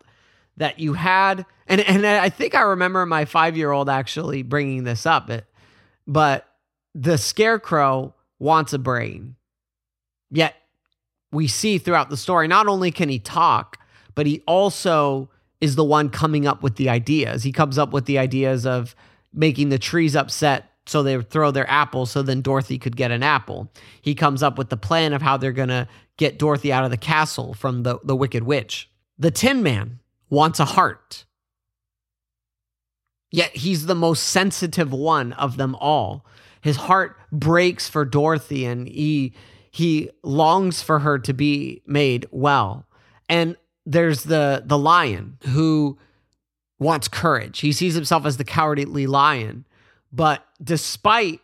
that 0.56 0.78
you 0.78 0.94
had, 0.94 1.46
and, 1.68 1.80
and 1.80 2.04
I 2.04 2.28
think 2.28 2.54
I 2.54 2.62
remember 2.62 3.06
my 3.06 3.24
five 3.24 3.56
year 3.56 3.70
old 3.70 3.88
actually 3.88 4.42
bringing 4.42 4.84
this 4.84 5.06
up, 5.06 5.28
but, 5.28 5.46
but 6.06 6.48
the 6.94 7.16
scarecrow 7.16 8.14
wants 8.42 8.72
a 8.72 8.78
brain. 8.78 9.36
Yet 10.30 10.54
we 11.30 11.46
see 11.46 11.78
throughout 11.78 12.10
the 12.10 12.16
story, 12.16 12.48
not 12.48 12.66
only 12.66 12.90
can 12.90 13.08
he 13.08 13.18
talk, 13.18 13.78
but 14.14 14.26
he 14.26 14.42
also 14.46 15.30
is 15.60 15.76
the 15.76 15.84
one 15.84 16.10
coming 16.10 16.46
up 16.46 16.62
with 16.62 16.76
the 16.76 16.88
ideas. 16.88 17.44
He 17.44 17.52
comes 17.52 17.78
up 17.78 17.92
with 17.92 18.06
the 18.06 18.18
ideas 18.18 18.66
of 18.66 18.96
making 19.32 19.68
the 19.68 19.78
trees 19.78 20.16
upset 20.16 20.70
so 20.86 21.02
they 21.02 21.16
would 21.16 21.30
throw 21.30 21.52
their 21.52 21.70
apples 21.70 22.10
so 22.10 22.22
then 22.22 22.42
Dorothy 22.42 22.78
could 22.78 22.96
get 22.96 23.12
an 23.12 23.22
apple. 23.22 23.72
He 24.02 24.14
comes 24.14 24.42
up 24.42 24.58
with 24.58 24.68
the 24.68 24.76
plan 24.76 25.12
of 25.12 25.22
how 25.22 25.36
they're 25.36 25.52
going 25.52 25.68
to 25.68 25.86
get 26.16 26.38
Dorothy 26.38 26.72
out 26.72 26.84
of 26.84 26.90
the 26.90 26.96
castle 26.96 27.54
from 27.54 27.84
the, 27.84 28.00
the 28.02 28.16
Wicked 28.16 28.42
Witch. 28.42 28.90
The 29.16 29.30
Tin 29.30 29.62
Man 29.62 30.00
wants 30.28 30.58
a 30.58 30.64
heart. 30.64 31.24
Yet 33.30 33.56
he's 33.56 33.86
the 33.86 33.94
most 33.94 34.24
sensitive 34.24 34.92
one 34.92 35.32
of 35.34 35.56
them 35.56 35.76
all 35.76 36.26
his 36.62 36.76
heart 36.76 37.18
breaks 37.30 37.88
for 37.88 38.06
Dorothy 38.06 38.64
and 38.64 38.88
he 38.88 39.34
he 39.70 40.10
longs 40.22 40.82
for 40.82 41.00
her 41.00 41.18
to 41.18 41.32
be 41.32 41.82
made 41.86 42.26
well. 42.30 42.86
And 43.28 43.56
there's 43.84 44.24
the 44.24 44.62
the 44.64 44.78
lion 44.78 45.38
who 45.48 45.98
wants 46.78 47.08
courage. 47.08 47.60
He 47.60 47.72
sees 47.72 47.94
himself 47.94 48.24
as 48.24 48.38
the 48.38 48.44
cowardly 48.44 49.06
lion. 49.06 49.66
But 50.12 50.44
despite 50.62 51.40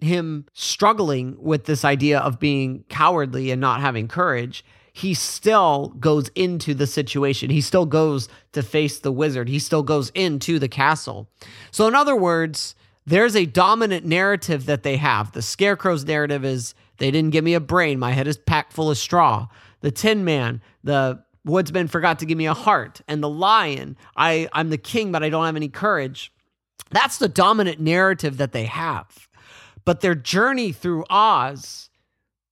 him 0.00 0.46
struggling 0.52 1.36
with 1.38 1.64
this 1.64 1.84
idea 1.84 2.18
of 2.18 2.40
being 2.40 2.84
cowardly 2.88 3.50
and 3.50 3.60
not 3.60 3.80
having 3.80 4.08
courage, 4.08 4.64
he 4.92 5.14
still 5.14 5.94
goes 6.00 6.28
into 6.34 6.74
the 6.74 6.86
situation. 6.86 7.50
He 7.50 7.60
still 7.60 7.86
goes 7.86 8.28
to 8.52 8.62
face 8.62 8.98
the 8.98 9.12
wizard. 9.12 9.48
He 9.48 9.58
still 9.58 9.82
goes 9.82 10.10
into 10.10 10.58
the 10.58 10.68
castle. 10.68 11.28
So, 11.70 11.86
in 11.86 11.94
other 11.94 12.16
words, 12.16 12.74
there's 13.06 13.36
a 13.36 13.46
dominant 13.46 14.04
narrative 14.04 14.66
that 14.66 14.82
they 14.82 14.96
have. 14.96 15.32
The 15.32 15.42
Scarecrow's 15.42 16.04
narrative 16.04 16.44
is 16.44 16.74
they 16.98 17.10
didn't 17.10 17.30
give 17.30 17.44
me 17.44 17.54
a 17.54 17.60
brain, 17.60 17.98
my 17.98 18.12
head 18.12 18.26
is 18.26 18.36
packed 18.36 18.72
full 18.72 18.90
of 18.90 18.98
straw. 18.98 19.48
The 19.80 19.90
Tin 19.90 20.24
Man, 20.24 20.60
the 20.84 21.22
woodsman 21.44 21.88
forgot 21.88 22.18
to 22.18 22.26
give 22.26 22.36
me 22.38 22.46
a 22.46 22.54
heart, 22.54 23.00
and 23.08 23.22
the 23.22 23.28
lion, 23.28 23.96
I, 24.16 24.48
I'm 24.52 24.70
the 24.70 24.78
king, 24.78 25.10
but 25.12 25.22
I 25.22 25.30
don't 25.30 25.46
have 25.46 25.56
any 25.56 25.68
courage. 25.68 26.32
That's 26.90 27.18
the 27.18 27.28
dominant 27.28 27.80
narrative 27.80 28.36
that 28.36 28.52
they 28.52 28.66
have. 28.66 29.28
But 29.84 30.00
their 30.00 30.14
journey 30.14 30.72
through 30.72 31.04
Oz 31.08 31.88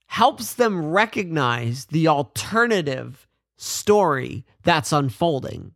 helps 0.07 0.55
them 0.55 0.87
recognize 0.87 1.87
the 1.87 2.09
alternative 2.09 3.29
story 3.57 4.47
that's 4.63 4.93
unfolding 4.93 5.73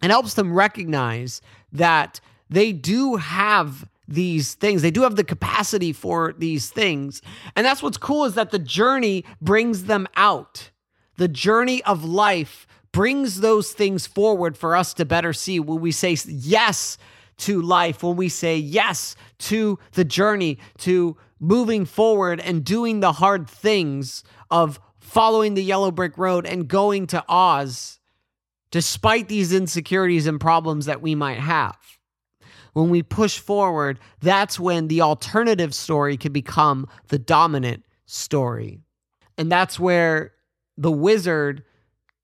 and 0.00 0.10
helps 0.10 0.34
them 0.34 0.54
recognize 0.54 1.42
that 1.72 2.20
they 2.50 2.72
do 2.72 3.16
have 3.16 3.88
these 4.10 4.54
things. 4.54 4.82
They 4.82 4.90
do 4.90 5.02
have 5.02 5.16
the 5.16 5.24
capacity 5.24 5.92
for 5.92 6.34
these 6.36 6.68
things. 6.68 7.22
And 7.54 7.64
that's 7.64 7.82
what's 7.82 7.96
cool 7.96 8.24
is 8.24 8.34
that 8.34 8.50
the 8.50 8.58
journey 8.58 9.24
brings 9.40 9.84
them 9.84 10.08
out. 10.16 10.70
The 11.16 11.28
journey 11.28 11.82
of 11.84 12.04
life 12.04 12.66
brings 12.92 13.40
those 13.40 13.72
things 13.72 14.06
forward 14.06 14.56
for 14.56 14.74
us 14.74 14.92
to 14.94 15.04
better 15.04 15.32
see 15.32 15.60
when 15.60 15.80
we 15.80 15.92
say 15.92 16.16
yes 16.26 16.98
to 17.38 17.62
life, 17.62 18.02
when 18.02 18.16
we 18.16 18.28
say 18.28 18.56
yes 18.56 19.14
to 19.38 19.78
the 19.92 20.04
journey, 20.04 20.58
to 20.78 21.16
moving 21.38 21.84
forward 21.84 22.40
and 22.40 22.64
doing 22.64 23.00
the 23.00 23.12
hard 23.12 23.48
things 23.48 24.24
of 24.50 24.80
following 24.98 25.54
the 25.54 25.62
yellow 25.62 25.90
brick 25.90 26.18
road 26.18 26.46
and 26.46 26.68
going 26.68 27.06
to 27.06 27.24
Oz, 27.28 28.00
despite 28.70 29.28
these 29.28 29.52
insecurities 29.52 30.26
and 30.26 30.40
problems 30.40 30.86
that 30.86 31.00
we 31.00 31.14
might 31.14 31.38
have 31.38 31.79
when 32.72 32.90
we 32.90 33.02
push 33.02 33.38
forward, 33.38 33.98
that's 34.20 34.58
when 34.58 34.88
the 34.88 35.00
alternative 35.00 35.74
story 35.74 36.16
can 36.16 36.32
become 36.32 36.86
the 37.08 37.18
dominant 37.18 37.84
story. 38.06 38.80
And 39.38 39.50
that's 39.50 39.78
where 39.78 40.32
the 40.76 40.92
wizard 40.92 41.64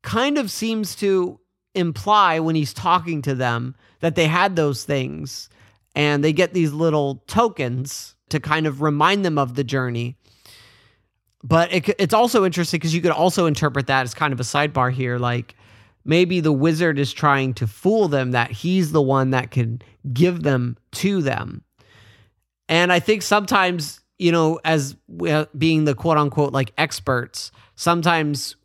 kind 0.03 0.39
of 0.39 0.51
seems 0.51 0.95
to 0.97 1.41
imply 1.75 2.41
when 2.41 2.55
he's 2.55 2.73
talking 2.73 3.23
to 3.23 3.35
them 3.35 3.75
that 4.01 4.15
they 4.15 4.27
had 4.27 4.57
those 4.57 4.85
things 4.85 5.49
and 5.95 6.23
they 6.23 6.33
get 6.33 6.53
these 6.53 6.73
little 6.73 7.23
tokens 7.27 8.15
to 8.29 8.41
kind 8.41 8.67
of 8.67 8.83
remind 8.83 9.25
them 9.25 9.39
of 9.39 9.55
the 9.55 9.65
journey. 9.65 10.17
But 11.43 11.73
it, 11.73 11.89
it's 11.99 12.15
also 12.15 12.45
interesting 12.45 12.79
because 12.79 12.95
you 12.95 13.01
could 13.01 13.13
also 13.13 13.47
interpret 13.47 13.87
that 13.87 14.03
as 14.03 14.15
kind 14.15 14.33
of 14.33 14.41
a 14.41 14.45
sidebar 14.45 14.93
here. 14.93 15.19
Like, 15.19 15.55
maybe 16.07 16.41
the 16.41 16.53
wizard 16.53 16.99
is 16.99 17.13
trying 17.13 17.55
to 17.55 17.67
fool 17.67 18.09
them 18.09 18.31
that 18.31 18.51
he's 18.51 18.93
the 18.93 19.03
one 19.03 19.31
that 19.31 19.51
can 19.51 19.83
give 20.13 20.43
them 20.43 20.77
to 20.93 21.21
them. 21.21 21.63
And 22.69 22.93
I 22.93 23.01
think 23.01 23.23
sometimes, 23.23 24.01
you 24.19 24.33
know, 24.33 24.61
as 24.65 24.97
uh, 25.29 25.47
being 25.57 25.85
the 25.85 25.95
quote 25.95 26.17
unquote 26.17 26.53
like 26.53 26.73
experts, 26.79 27.53
sometimes 27.75 28.57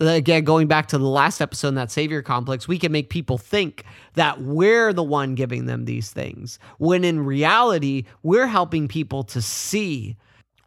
again 0.00 0.44
going 0.44 0.66
back 0.66 0.88
to 0.88 0.98
the 0.98 1.06
last 1.06 1.40
episode 1.40 1.68
in 1.68 1.74
that 1.74 1.90
savior 1.90 2.22
complex 2.22 2.66
we 2.66 2.78
can 2.78 2.90
make 2.90 3.08
people 3.08 3.38
think 3.38 3.84
that 4.14 4.40
we're 4.40 4.92
the 4.92 5.02
one 5.02 5.34
giving 5.34 5.66
them 5.66 5.84
these 5.84 6.10
things 6.10 6.58
when 6.78 7.04
in 7.04 7.24
reality 7.24 8.04
we're 8.22 8.46
helping 8.46 8.88
people 8.88 9.22
to 9.22 9.40
see 9.40 10.16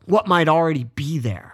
what 0.05 0.27
might 0.27 0.47
already 0.47 0.83
be 0.83 1.17
there 1.17 1.53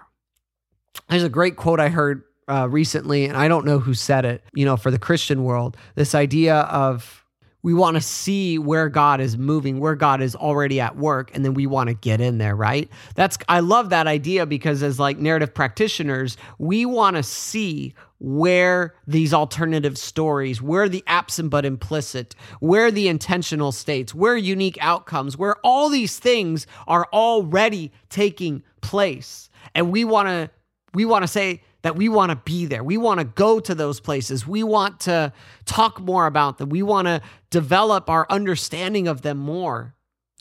there's 1.10 1.24
a 1.24 1.30
great 1.30 1.56
quote 1.56 1.80
i 1.80 1.90
heard 1.90 2.22
uh, 2.48 2.68
recently, 2.70 3.26
and 3.26 3.38
I 3.38 3.48
don't 3.48 3.66
know 3.66 3.80
who 3.80 3.94
said 3.94 4.26
it, 4.26 4.44
you 4.54 4.66
know, 4.66 4.78
for 4.78 4.92
the 4.92 5.00
Christian 5.00 5.44
world, 5.44 5.78
this 5.96 6.16
idea 6.16 6.56
of 6.62 7.22
we 7.64 7.74
want 7.74 7.96
to 7.96 8.02
see 8.02 8.58
where 8.58 8.90
God 8.90 9.22
is 9.22 9.38
moving, 9.38 9.80
where 9.80 9.96
God 9.96 10.22
is 10.22 10.36
already 10.36 10.80
at 10.80 10.98
work, 10.98 11.30
and 11.34 11.46
then 11.46 11.54
we 11.54 11.68
want 11.68 11.90
to 11.90 11.94
get 11.94 12.20
in 12.20 12.40
there, 12.40 12.56
right? 12.56 12.90
That's 13.16 13.38
I 13.48 13.60
love 13.60 13.90
that 13.90 14.08
idea 14.08 14.46
because 14.46 14.82
as 14.82 15.00
like 15.00 15.18
narrative 15.18 15.54
practitioners, 15.54 16.38
we 16.58 16.86
want 16.86 17.18
to 17.18 17.24
see 17.24 17.94
where 18.20 18.96
these 19.08 19.34
alternative 19.34 19.98
stories, 19.98 20.62
where 20.62 20.88
the 20.88 21.04
absent 21.08 21.50
but 21.50 21.66
implicit, 21.66 22.36
where 22.60 22.92
the 22.92 23.08
intentional 23.08 23.72
states, 23.72 24.14
where 24.14 24.36
unique 24.36 24.78
outcomes, 24.80 25.38
where 25.38 25.56
all 25.64 25.90
these 25.90 26.20
things 26.20 26.68
are 26.88 27.08
already 27.14 27.92
taking 28.10 28.64
place. 28.82 29.50
And 29.74 29.92
we 29.92 30.04
want 30.04 30.28
to 30.28 30.50
we 30.94 31.06
want 31.06 31.24
to 31.24 31.28
say 31.28 31.62
that 31.82 31.96
we 31.96 32.10
want 32.10 32.30
to 32.30 32.36
be 32.36 32.66
there. 32.66 32.84
We 32.84 32.98
want 32.98 33.20
to 33.20 33.26
go 33.26 33.60
to 33.60 33.74
those 33.74 34.00
places. 34.00 34.46
We 34.46 34.64
want 34.64 35.00
to 35.02 35.34
talk 35.66 36.00
more 36.00 36.26
about 36.28 36.58
them. 36.58 36.70
We 36.70 36.84
want 36.84 37.08
to 37.08 37.22
develop 37.50 38.10
our 38.10 38.26
understanding 38.30 39.08
of 39.08 39.22
them 39.22 39.38
more. 39.38 39.96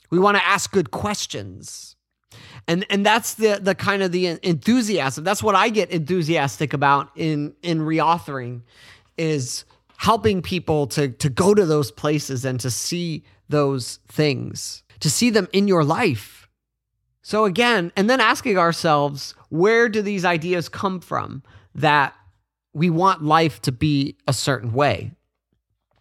We 0.09 0.19
want 0.19 0.37
to 0.37 0.45
ask 0.45 0.71
good 0.71 0.91
questions. 0.91 1.95
And 2.67 2.85
and 2.89 3.05
that's 3.05 3.33
the 3.33 3.59
the 3.61 3.75
kind 3.75 4.03
of 4.03 4.11
the 4.11 4.27
enthusiasm. 4.43 5.23
That's 5.23 5.41
what 5.41 5.55
I 5.55 5.69
get 5.69 5.89
enthusiastic 5.89 6.73
about 6.73 7.09
in 7.15 7.53
in 7.63 7.79
reauthoring 7.79 8.61
is 9.17 9.65
helping 9.97 10.41
people 10.41 10.87
to 10.87 11.09
to 11.09 11.29
go 11.29 11.53
to 11.53 11.65
those 11.65 11.91
places 11.91 12.45
and 12.45 12.59
to 12.59 12.69
see 12.69 13.23
those 13.49 13.99
things, 14.07 14.83
to 14.99 15.09
see 15.09 15.29
them 15.29 15.47
in 15.51 15.67
your 15.67 15.83
life. 15.83 16.40
So 17.21 17.45
again, 17.45 17.91
and 17.95 18.09
then 18.09 18.19
asking 18.19 18.57
ourselves, 18.57 19.35
where 19.49 19.89
do 19.89 20.01
these 20.01 20.25
ideas 20.25 20.69
come 20.69 20.99
from 20.99 21.43
that 21.75 22.13
we 22.73 22.89
want 22.89 23.23
life 23.23 23.61
to 23.63 23.71
be 23.71 24.17
a 24.27 24.33
certain 24.33 24.73
way? 24.73 25.11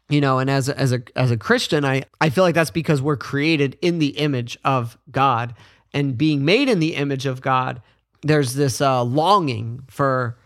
you 0.08 0.20
know 0.20 0.40
and 0.40 0.50
as 0.50 0.68
a, 0.68 0.76
as 0.76 0.92
a 0.92 1.00
as 1.14 1.30
a 1.30 1.36
christian 1.36 1.84
i 1.84 2.02
i 2.20 2.28
feel 2.28 2.42
like 2.42 2.56
that's 2.56 2.72
because 2.72 3.00
we're 3.00 3.16
created 3.16 3.78
in 3.80 4.00
the 4.00 4.08
image 4.18 4.58
of 4.64 4.98
god. 5.12 5.54
And 5.94 6.18
being 6.18 6.44
made 6.44 6.68
in 6.68 6.80
the 6.80 6.96
image 6.96 7.26
of 7.26 7.40
god 7.40 7.80
there's 8.22 8.54
this 8.54 8.80
uh, 8.80 9.02
longing 9.02 9.82
for 9.88 10.38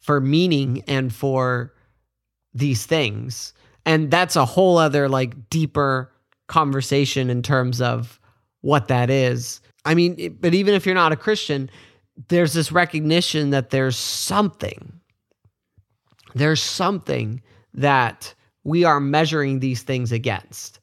for 0.00 0.20
meaning 0.20 0.84
and 0.86 1.12
for 1.12 1.74
these 2.54 2.86
things. 2.86 3.52
And 3.84 4.10
that's 4.10 4.36
a 4.36 4.44
whole 4.44 4.78
other 4.78 5.08
like 5.08 5.50
deeper 5.50 6.12
conversation 6.48 7.28
in 7.28 7.42
terms 7.42 7.80
of 7.80 8.20
what 8.60 8.88
that 8.88 9.10
is 9.10 9.60
i 9.86 9.94
mean 9.94 10.36
but 10.40 10.52
even 10.52 10.74
if 10.74 10.84
you're 10.84 10.94
not 10.94 11.12
a 11.12 11.16
christian 11.16 11.70
there's 12.28 12.52
this 12.52 12.70
recognition 12.70 13.50
that 13.50 13.70
there's 13.70 13.96
something 13.96 15.00
there's 16.36 16.62
something 16.62 17.40
that 17.72 18.34
we 18.62 18.84
are 18.84 19.00
measuring 19.00 19.60
these 19.60 19.82
things 19.82 20.12
against. 20.12 20.80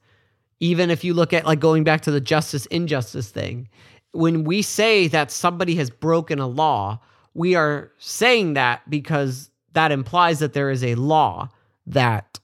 Even 0.60 0.90
if 0.90 1.04
you 1.04 1.14
look 1.14 1.34
at 1.34 1.46
like 1.46 1.60
going 1.60 1.84
back 1.84 2.02
to 2.02 2.12
the 2.12 2.22
justice 2.22 2.66
injustice 2.68 3.30
thing, 3.30 3.70
when 4.14 4.46
we 4.46 4.62
say 4.62 5.08
that 5.10 5.32
somebody 5.32 5.76
has 5.76 5.90
broken 5.90 6.40
a 6.40 6.48
law, 6.48 7.00
we 7.34 7.56
are 7.56 7.92
saying 7.98 8.54
that 8.54 8.90
because 8.90 9.52
that 9.74 9.92
implies 9.92 10.40
that 10.40 10.54
there 10.54 10.72
is 10.72 10.84
a 10.84 10.96
law 10.96 11.50
that 11.86 12.40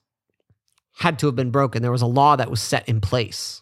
had 0.97 1.17
to 1.19 1.27
have 1.27 1.35
been 1.35 1.51
broken. 1.51 1.81
There 1.81 1.91
was 1.91 2.01
a 2.01 2.07
law 2.07 2.35
that 2.35 2.51
was 2.51 2.61
set 2.61 2.87
in 2.89 2.99
place. 2.99 3.61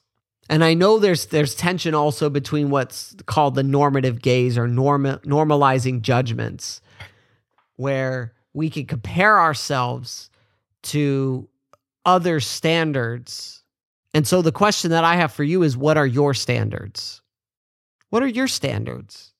And 0.49 0.63
I 0.63 0.73
know 0.73 0.97
there's 0.97 1.27
there's 1.27 1.55
tension 1.55 1.93
also 1.93 2.29
between 2.29 2.69
what's 2.69 3.15
called 3.25 3.55
the 3.55 3.63
normative 3.63 4.21
gaze 4.21 4.57
or 4.57 4.67
norm, 4.67 5.03
normalizing 5.03 6.01
judgments, 6.01 6.81
where 7.75 8.33
we 8.53 8.69
can 8.69 8.85
compare 8.85 9.39
ourselves 9.39 10.29
to 10.83 11.47
other 12.05 12.39
standards. 12.39 13.63
And 14.13 14.27
so 14.27 14.41
the 14.41 14.51
question 14.51 14.91
that 14.91 15.03
I 15.03 15.15
have 15.15 15.33
for 15.33 15.43
you 15.43 15.63
is 15.63 15.75
what 15.77 15.97
are 15.97 16.07
your 16.07 16.33
standards? 16.33 17.21
What 18.09 18.23
are 18.23 18.27
your 18.27 18.47
standards? 18.47 19.33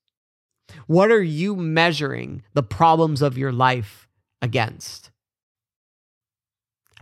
What 0.88 1.12
are 1.12 1.24
you 1.24 1.56
measuring 1.56 2.44
the 2.54 2.64
problems 2.64 3.22
of 3.22 3.38
your 3.38 3.52
life 3.52 4.08
against? 4.42 5.12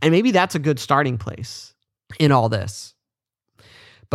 And 0.02 0.12
maybe 0.12 0.32
that's 0.32 0.56
a 0.56 0.60
good 0.60 0.80
starting 0.80 1.18
place 1.18 1.74
in 2.20 2.32
all 2.32 2.50
this. 2.50 2.95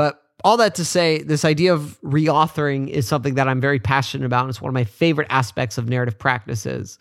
But 0.00 0.22
all 0.44 0.56
that 0.56 0.76
to 0.76 0.84
say, 0.86 1.22
this 1.22 1.44
idea 1.44 1.74
of 1.74 2.00
reauthoring 2.00 2.88
is 2.88 3.06
something 3.06 3.34
that 3.34 3.48
I'm 3.48 3.60
very 3.60 3.78
passionate 3.78 4.24
about. 4.24 4.44
And 4.44 4.48
it's 4.48 4.62
one 4.62 4.70
of 4.70 4.74
my 4.74 4.84
favorite 4.84 5.26
aspects 5.28 5.76
of 5.76 5.90
narrative 5.90 6.18
practices. 6.18 6.98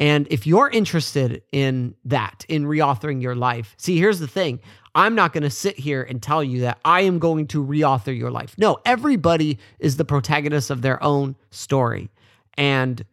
And 0.00 0.26
if 0.32 0.48
you're 0.48 0.68
interested 0.68 1.44
in 1.52 1.94
that, 2.06 2.44
in 2.48 2.64
reauthoring 2.64 3.22
your 3.22 3.36
life, 3.36 3.76
see, 3.78 3.98
here's 3.98 4.18
the 4.18 4.26
thing 4.26 4.58
I'm 4.96 5.14
not 5.14 5.32
going 5.32 5.44
to 5.44 5.50
sit 5.50 5.78
here 5.78 6.02
and 6.02 6.20
tell 6.20 6.42
you 6.42 6.62
that 6.62 6.80
I 6.84 7.02
am 7.02 7.20
going 7.20 7.46
to 7.46 7.64
reauthor 7.64 8.18
your 8.18 8.32
life. 8.32 8.56
No, 8.58 8.80
everybody 8.84 9.60
is 9.78 9.96
the 9.96 10.04
protagonist 10.04 10.70
of 10.70 10.82
their 10.82 11.00
own 11.04 11.36
story. 11.50 12.10
And 12.54 13.04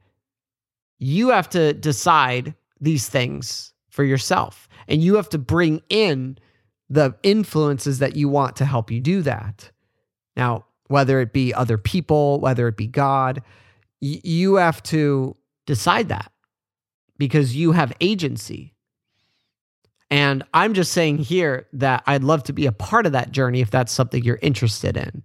you 0.98 1.30
have 1.30 1.48
to 1.52 1.74
decide 1.74 2.56
these 2.82 3.08
things 3.08 3.72
for 3.92 4.04
yourself. 4.04 4.68
And 4.88 5.04
you 5.04 5.14
have 5.14 5.30
to 5.30 5.38
bring 5.38 5.84
in 5.90 6.40
the 6.90 7.16
influences 7.24 8.00
that 8.00 8.16
you 8.16 8.30
want 8.30 8.56
to 8.58 8.66
help 8.66 8.92
you 8.92 9.00
do 9.00 9.22
that. 9.22 9.72
Now, 10.36 10.66
whether 10.88 11.20
it 11.20 11.34
be 11.34 11.54
other 11.54 11.78
people, 11.78 12.40
whether 12.40 12.68
it 12.68 12.78
be 12.78 12.88
God, 12.88 13.42
y- 14.02 14.22
you 14.24 14.56
have 14.56 14.82
to 14.84 15.36
decide 15.66 16.10
that 16.10 16.32
because 17.18 17.56
you 17.56 17.74
have 17.74 17.94
agency. 18.00 18.74
And 20.10 20.44
I'm 20.54 20.74
just 20.74 20.94
saying 20.94 21.18
here 21.18 21.68
that 21.74 22.04
I'd 22.08 22.24
love 22.24 22.44
to 22.44 22.54
be 22.54 22.66
a 22.66 22.72
part 22.72 23.06
of 23.06 23.12
that 23.12 23.32
journey 23.32 23.60
if 23.60 23.72
that's 23.72 23.92
something 23.92 24.24
you're 24.24 24.40
interested 24.42 24.96
in. 24.96 25.24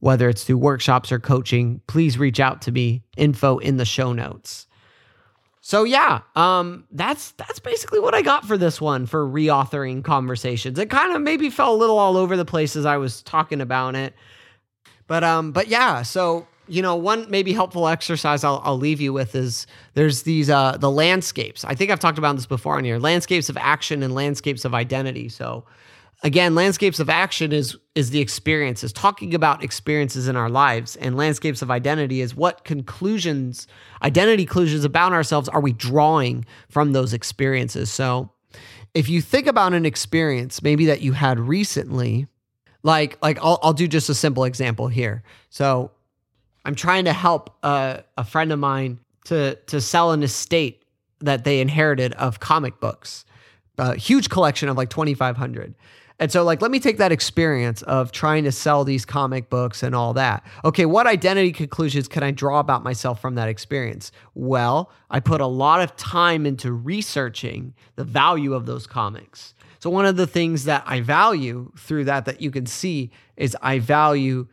Whether 0.00 0.28
it's 0.28 0.44
through 0.44 0.58
workshops 0.58 1.12
or 1.12 1.18
coaching, 1.18 1.80
please 1.86 2.18
reach 2.18 2.40
out 2.40 2.62
to 2.62 2.72
me. 2.72 3.02
Info 3.16 3.58
in 3.58 3.76
the 3.76 3.84
show 3.84 4.12
notes. 4.12 4.67
So 5.68 5.84
yeah, 5.84 6.20
um, 6.34 6.84
that's 6.92 7.32
that's 7.32 7.58
basically 7.58 8.00
what 8.00 8.14
I 8.14 8.22
got 8.22 8.46
for 8.46 8.56
this 8.56 8.80
one 8.80 9.04
for 9.04 9.28
reauthoring 9.28 10.02
conversations. 10.02 10.78
It 10.78 10.88
kind 10.88 11.14
of 11.14 11.20
maybe 11.20 11.50
fell 11.50 11.74
a 11.74 11.76
little 11.76 11.98
all 11.98 12.16
over 12.16 12.38
the 12.38 12.46
place 12.46 12.74
as 12.74 12.86
I 12.86 12.96
was 12.96 13.20
talking 13.20 13.60
about 13.60 13.94
it, 13.94 14.14
but 15.06 15.22
um, 15.22 15.52
but 15.52 15.68
yeah. 15.68 16.00
So 16.00 16.46
you 16.68 16.80
know, 16.80 16.96
one 16.96 17.26
maybe 17.28 17.52
helpful 17.52 17.86
exercise 17.86 18.44
I'll, 18.44 18.62
I'll 18.64 18.78
leave 18.78 18.98
you 18.98 19.12
with 19.12 19.34
is 19.34 19.66
there's 19.92 20.22
these 20.22 20.48
uh, 20.48 20.78
the 20.78 20.90
landscapes. 20.90 21.66
I 21.66 21.74
think 21.74 21.90
I've 21.90 22.00
talked 22.00 22.16
about 22.16 22.36
this 22.36 22.46
before 22.46 22.78
on 22.78 22.84
here. 22.84 22.98
Landscapes 22.98 23.50
of 23.50 23.58
action 23.58 24.02
and 24.02 24.14
landscapes 24.14 24.64
of 24.64 24.72
identity. 24.72 25.28
So 25.28 25.64
again, 26.22 26.54
landscapes 26.54 27.00
of 27.00 27.08
action 27.08 27.52
is 27.52 27.76
is 27.94 28.10
the 28.10 28.20
experiences, 28.20 28.92
talking 28.92 29.34
about 29.34 29.62
experiences 29.62 30.28
in 30.28 30.36
our 30.36 30.48
lives, 30.48 30.96
and 30.96 31.16
landscapes 31.16 31.62
of 31.62 31.70
identity 31.70 32.20
is 32.20 32.34
what 32.34 32.64
conclusions, 32.64 33.66
identity 34.02 34.44
conclusions 34.44 34.84
about 34.84 35.12
ourselves 35.12 35.48
are 35.48 35.60
we 35.60 35.72
drawing 35.72 36.44
from 36.68 36.92
those 36.92 37.12
experiences. 37.12 37.90
So 37.90 38.30
if 38.94 39.08
you 39.08 39.20
think 39.20 39.46
about 39.46 39.74
an 39.74 39.84
experience 39.84 40.62
maybe 40.62 40.86
that 40.86 41.02
you 41.02 41.12
had 41.12 41.38
recently, 41.38 42.26
like 42.82 43.18
like 43.22 43.38
I'll 43.42 43.58
I'll 43.62 43.72
do 43.72 43.88
just 43.88 44.08
a 44.08 44.14
simple 44.14 44.44
example 44.44 44.88
here. 44.88 45.22
So 45.50 45.90
I'm 46.64 46.74
trying 46.74 47.04
to 47.04 47.12
help 47.12 47.56
a 47.62 48.24
friend 48.24 48.52
of 48.52 48.58
mine 48.58 48.98
to 49.26 49.54
to 49.66 49.80
sell 49.80 50.12
an 50.12 50.22
estate 50.22 50.82
that 51.20 51.44
they 51.44 51.60
inherited 51.60 52.12
of 52.14 52.40
comic 52.40 52.78
books, 52.80 53.24
a 53.76 53.96
huge 53.96 54.30
collection 54.30 54.68
of 54.68 54.76
like 54.76 54.88
2,500. 54.88 55.74
And 56.20 56.32
so, 56.32 56.42
like, 56.42 56.60
let 56.60 56.72
me 56.72 56.80
take 56.80 56.98
that 56.98 57.12
experience 57.12 57.82
of 57.82 58.10
trying 58.10 58.42
to 58.44 58.50
sell 58.50 58.82
these 58.84 59.04
comic 59.04 59.48
books 59.48 59.84
and 59.84 59.94
all 59.94 60.14
that. 60.14 60.44
Okay, 60.64 60.84
what 60.84 61.06
identity 61.06 61.52
conclusions 61.52 62.08
can 62.08 62.24
I 62.24 62.32
draw 62.32 62.58
about 62.58 62.82
myself 62.82 63.20
from 63.20 63.36
that 63.36 63.48
experience? 63.48 64.10
Well, 64.34 64.90
I 65.10 65.20
put 65.20 65.40
a 65.40 65.46
lot 65.46 65.80
of 65.80 65.94
time 65.96 66.44
into 66.44 66.72
researching 66.72 67.72
the 67.94 68.02
value 68.02 68.52
of 68.54 68.66
those 68.66 68.86
comics. 68.86 69.54
So, 69.78 69.90
one 69.90 70.06
of 70.06 70.16
the 70.16 70.26
things 70.26 70.64
that 70.64 70.82
I 70.86 71.00
value 71.02 71.70
through 71.76 72.04
that, 72.06 72.24
that 72.24 72.40
you 72.40 72.50
can 72.50 72.66
see, 72.66 73.12
is 73.36 73.56
I 73.62 73.78
value 73.78 74.48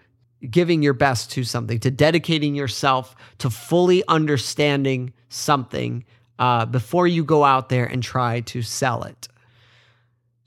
giving 0.51 0.83
your 0.83 0.93
best 0.93 1.31
to 1.31 1.43
something, 1.43 1.79
to 1.79 1.89
dedicating 1.89 2.53
yourself 2.53 3.15
to 3.39 3.49
fully 3.49 4.03
understanding 4.07 5.13
something 5.29 6.05
uh, 6.37 6.65
before 6.67 7.07
you 7.07 7.23
go 7.23 7.43
out 7.43 7.69
there 7.69 7.85
and 7.85 8.03
try 8.03 8.41
to 8.41 8.61
sell 8.61 9.03
it. 9.03 9.27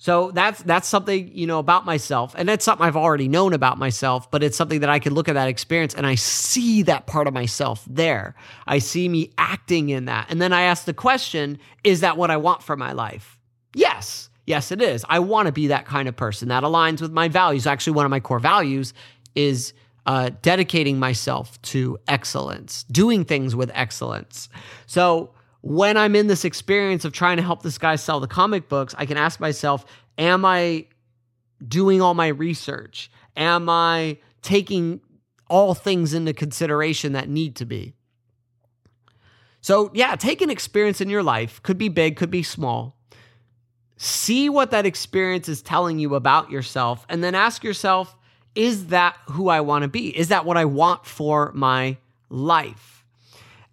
So 0.01 0.31
that's 0.31 0.63
that's 0.63 0.87
something 0.87 1.29
you 1.35 1.49
know 1.49 1.59
about 1.59 1.85
myself, 1.85 2.33
and 2.39 2.49
that's 2.49 2.65
something 2.65 2.87
I've 2.87 2.97
already 2.97 3.27
known 3.27 3.53
about 3.53 3.79
myself. 3.79 4.31
But 4.31 4.45
it's 4.45 4.57
something 4.57 4.81
that 4.81 4.89
I 4.89 5.01
can 5.01 5.13
look 5.13 5.29
at 5.29 5.33
that 5.33 5.49
experience 5.49 5.93
and 5.93 6.07
I 6.07 6.15
see 6.15 6.83
that 6.83 7.09
part 7.09 7.27
of 7.27 7.35
myself 7.35 7.85
there. 7.89 8.37
I 8.69 8.79
see 8.79 9.09
me 9.09 9.33
acting 9.37 9.89
in 9.89 10.05
that, 10.05 10.27
and 10.31 10.41
then 10.41 10.53
I 10.53 10.63
ask 10.63 10.85
the 10.85 10.95
question: 10.95 11.59
Is 11.83 12.01
that 12.01 12.17
what 12.17 12.31
I 12.31 12.37
want 12.37 12.63
for 12.63 12.77
my 12.77 12.93
life? 12.93 13.41
Yes, 13.75 14.31
yes, 14.47 14.71
it 14.71 14.81
is. 14.81 15.05
I 15.09 15.19
want 15.19 15.47
to 15.47 15.53
be 15.53 15.67
that 15.67 15.85
kind 15.85 16.09
of 16.09 16.15
person 16.15 16.47
that 16.49 16.63
aligns 16.63 17.03
with 17.03 17.11
my 17.11 17.27
values. 17.27 17.67
Actually, 17.67 17.95
one 17.95 18.05
of 18.05 18.11
my 18.11 18.21
core 18.21 18.39
values 18.39 18.95
is 19.35 19.73
uh, 20.07 20.31
dedicating 20.43 21.01
myself 21.01 21.61
to 21.63 21.99
excellence, 22.07 22.85
doing 22.85 23.25
things 23.25 23.57
with 23.57 23.73
excellence. 23.75 24.49
So 24.87 25.33
when 25.61 25.97
I'm 25.97 26.15
in 26.15 26.27
this 26.27 26.45
experience 26.45 27.05
of 27.05 27.13
trying 27.13 27.37
to 27.39 27.43
help 27.43 27.63
this 27.63 27.79
guy 27.79 27.97
sell 27.97 28.21
the 28.21 28.29
comic 28.29 28.69
books, 28.69 28.95
I 28.97 29.07
can 29.07 29.17
ask 29.17 29.41
myself, 29.41 29.85
am 30.17 30.45
I 30.45 30.87
doing 31.67 32.01
all 32.01 32.15
my 32.15 32.29
research? 32.29 33.11
Am 33.37 33.69
I 33.69 34.19
taking 34.43 35.01
all 35.49 35.75
things 35.75 36.15
into 36.15 36.33
consideration 36.33 37.13
that 37.13 37.29
need 37.29 37.57
to 37.57 37.65
be? 37.65 37.95
So, 39.61 39.91
yeah, 39.93 40.15
take 40.15 40.41
an 40.41 40.51
experience 40.51 41.01
in 41.01 41.11
your 41.11 41.23
life, 41.23 41.63
could 41.63 41.79
be 41.79 41.89
big, 41.89 42.17
could 42.17 42.31
be 42.31 42.43
small. 42.45 42.97
See 43.97 44.49
what 44.49 44.71
that 44.71 44.87
experience 44.87 45.49
is 45.49 45.61
telling 45.61 45.99
you 45.99 46.15
about 46.15 46.51
yourself, 46.51 47.05
and 47.09 47.23
then 47.25 47.35
ask 47.35 47.65
yourself, 47.65 48.17
is 48.55 48.87
that 48.87 49.17
who 49.27 49.49
I 49.49 49.61
want 49.61 49.83
to 49.83 49.89
be? 49.89 50.17
Is 50.17 50.29
that 50.29 50.45
what 50.45 50.57
I 50.57 50.65
want 50.65 51.05
for 51.05 51.53
my 51.53 51.99
life? 52.29 52.98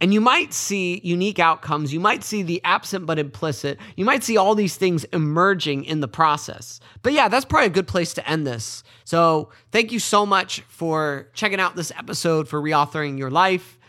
And 0.02 0.14
you 0.14 0.20
might 0.20 0.54
see 0.54 1.00
unique 1.04 1.40
outcomes. 1.40 1.94
You 1.94 2.02
might 2.02 2.24
see 2.24 2.44
the 2.44 2.62
absent 2.66 3.06
but 3.06 3.18
implicit. 3.18 3.80
You 3.96 4.04
might 4.04 4.24
see 4.24 4.36
all 4.36 4.54
these 4.54 4.76
things 4.76 5.06
emerging 5.06 5.86
in 5.86 6.02
the 6.02 6.08
process. 6.08 6.82
But 7.02 7.14
yeah, 7.14 7.30
that's 7.30 7.46
probably 7.46 7.68
a 7.68 7.72
good 7.72 7.88
place 7.88 8.14
to 8.16 8.30
end 8.30 8.46
this. 8.46 8.84
So 9.06 9.52
thank 9.72 9.94
you 9.94 10.00
so 10.00 10.26
much 10.26 10.62
for 10.68 11.30
checking 11.34 11.62
out 11.62 11.78
this 11.78 11.92
episode 11.98 12.50
for 12.50 12.62
reauthoring 12.62 13.18
your 13.18 13.32
life. 13.32 13.80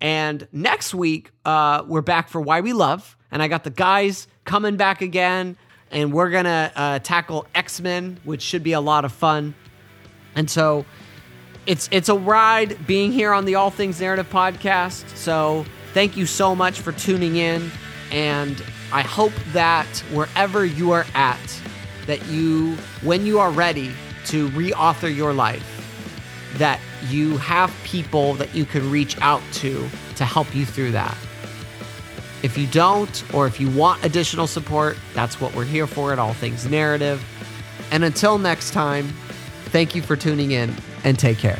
And 0.00 0.48
next 0.50 0.94
week, 0.94 1.30
uh, 1.44 1.84
we're 1.86 2.00
back 2.00 2.30
for 2.30 2.40
Why 2.40 2.62
We 2.62 2.72
Love. 2.72 3.16
And 3.30 3.42
I 3.42 3.48
got 3.48 3.64
the 3.64 3.70
guys 3.70 4.28
coming 4.44 4.76
back 4.76 5.02
again. 5.02 5.58
And 5.90 6.12
we're 6.12 6.30
going 6.30 6.44
to 6.44 6.72
uh, 6.74 6.98
tackle 7.00 7.46
X 7.54 7.80
Men, 7.80 8.18
which 8.24 8.42
should 8.42 8.62
be 8.62 8.72
a 8.72 8.80
lot 8.80 9.04
of 9.04 9.12
fun. 9.12 9.54
And 10.34 10.48
so 10.48 10.86
it's 11.70 11.88
it's 11.92 12.08
a 12.08 12.16
ride 12.16 12.84
being 12.84 13.12
here 13.12 13.32
on 13.32 13.44
the 13.44 13.54
All 13.54 13.70
Things 13.70 14.00
Narrative 14.00 14.28
podcast. 14.28 15.08
So 15.16 15.64
thank 15.94 16.16
you 16.16 16.26
so 16.26 16.56
much 16.56 16.80
for 16.80 16.90
tuning 16.90 17.36
in, 17.36 17.70
and 18.10 18.60
I 18.92 19.02
hope 19.02 19.32
that 19.52 19.86
wherever 20.12 20.64
you 20.66 20.90
are 20.90 21.06
at, 21.14 21.62
that 22.06 22.26
you, 22.26 22.74
when 23.02 23.24
you 23.24 23.38
are 23.38 23.52
ready 23.52 23.92
to 24.26 24.48
reauthor 24.48 25.14
your 25.14 25.32
life, 25.32 25.64
that 26.56 26.80
you 27.08 27.36
have 27.36 27.72
people 27.84 28.34
that 28.34 28.52
you 28.52 28.64
can 28.64 28.90
reach 28.90 29.16
out 29.20 29.42
to 29.52 29.88
to 30.16 30.24
help 30.24 30.52
you 30.52 30.66
through 30.66 30.90
that. 30.90 31.16
If 32.42 32.58
you 32.58 32.66
don't, 32.66 33.22
or 33.32 33.46
if 33.46 33.60
you 33.60 33.70
want 33.70 34.04
additional 34.04 34.48
support, 34.48 34.96
that's 35.14 35.40
what 35.40 35.54
we're 35.54 35.66
here 35.66 35.86
for 35.86 36.12
at 36.12 36.18
All 36.18 36.34
Things 36.34 36.68
Narrative. 36.68 37.24
And 37.92 38.02
until 38.02 38.38
next 38.38 38.72
time, 38.72 39.06
thank 39.66 39.94
you 39.94 40.02
for 40.02 40.16
tuning 40.16 40.50
in 40.50 40.74
and 41.04 41.18
take 41.18 41.38
care. 41.38 41.58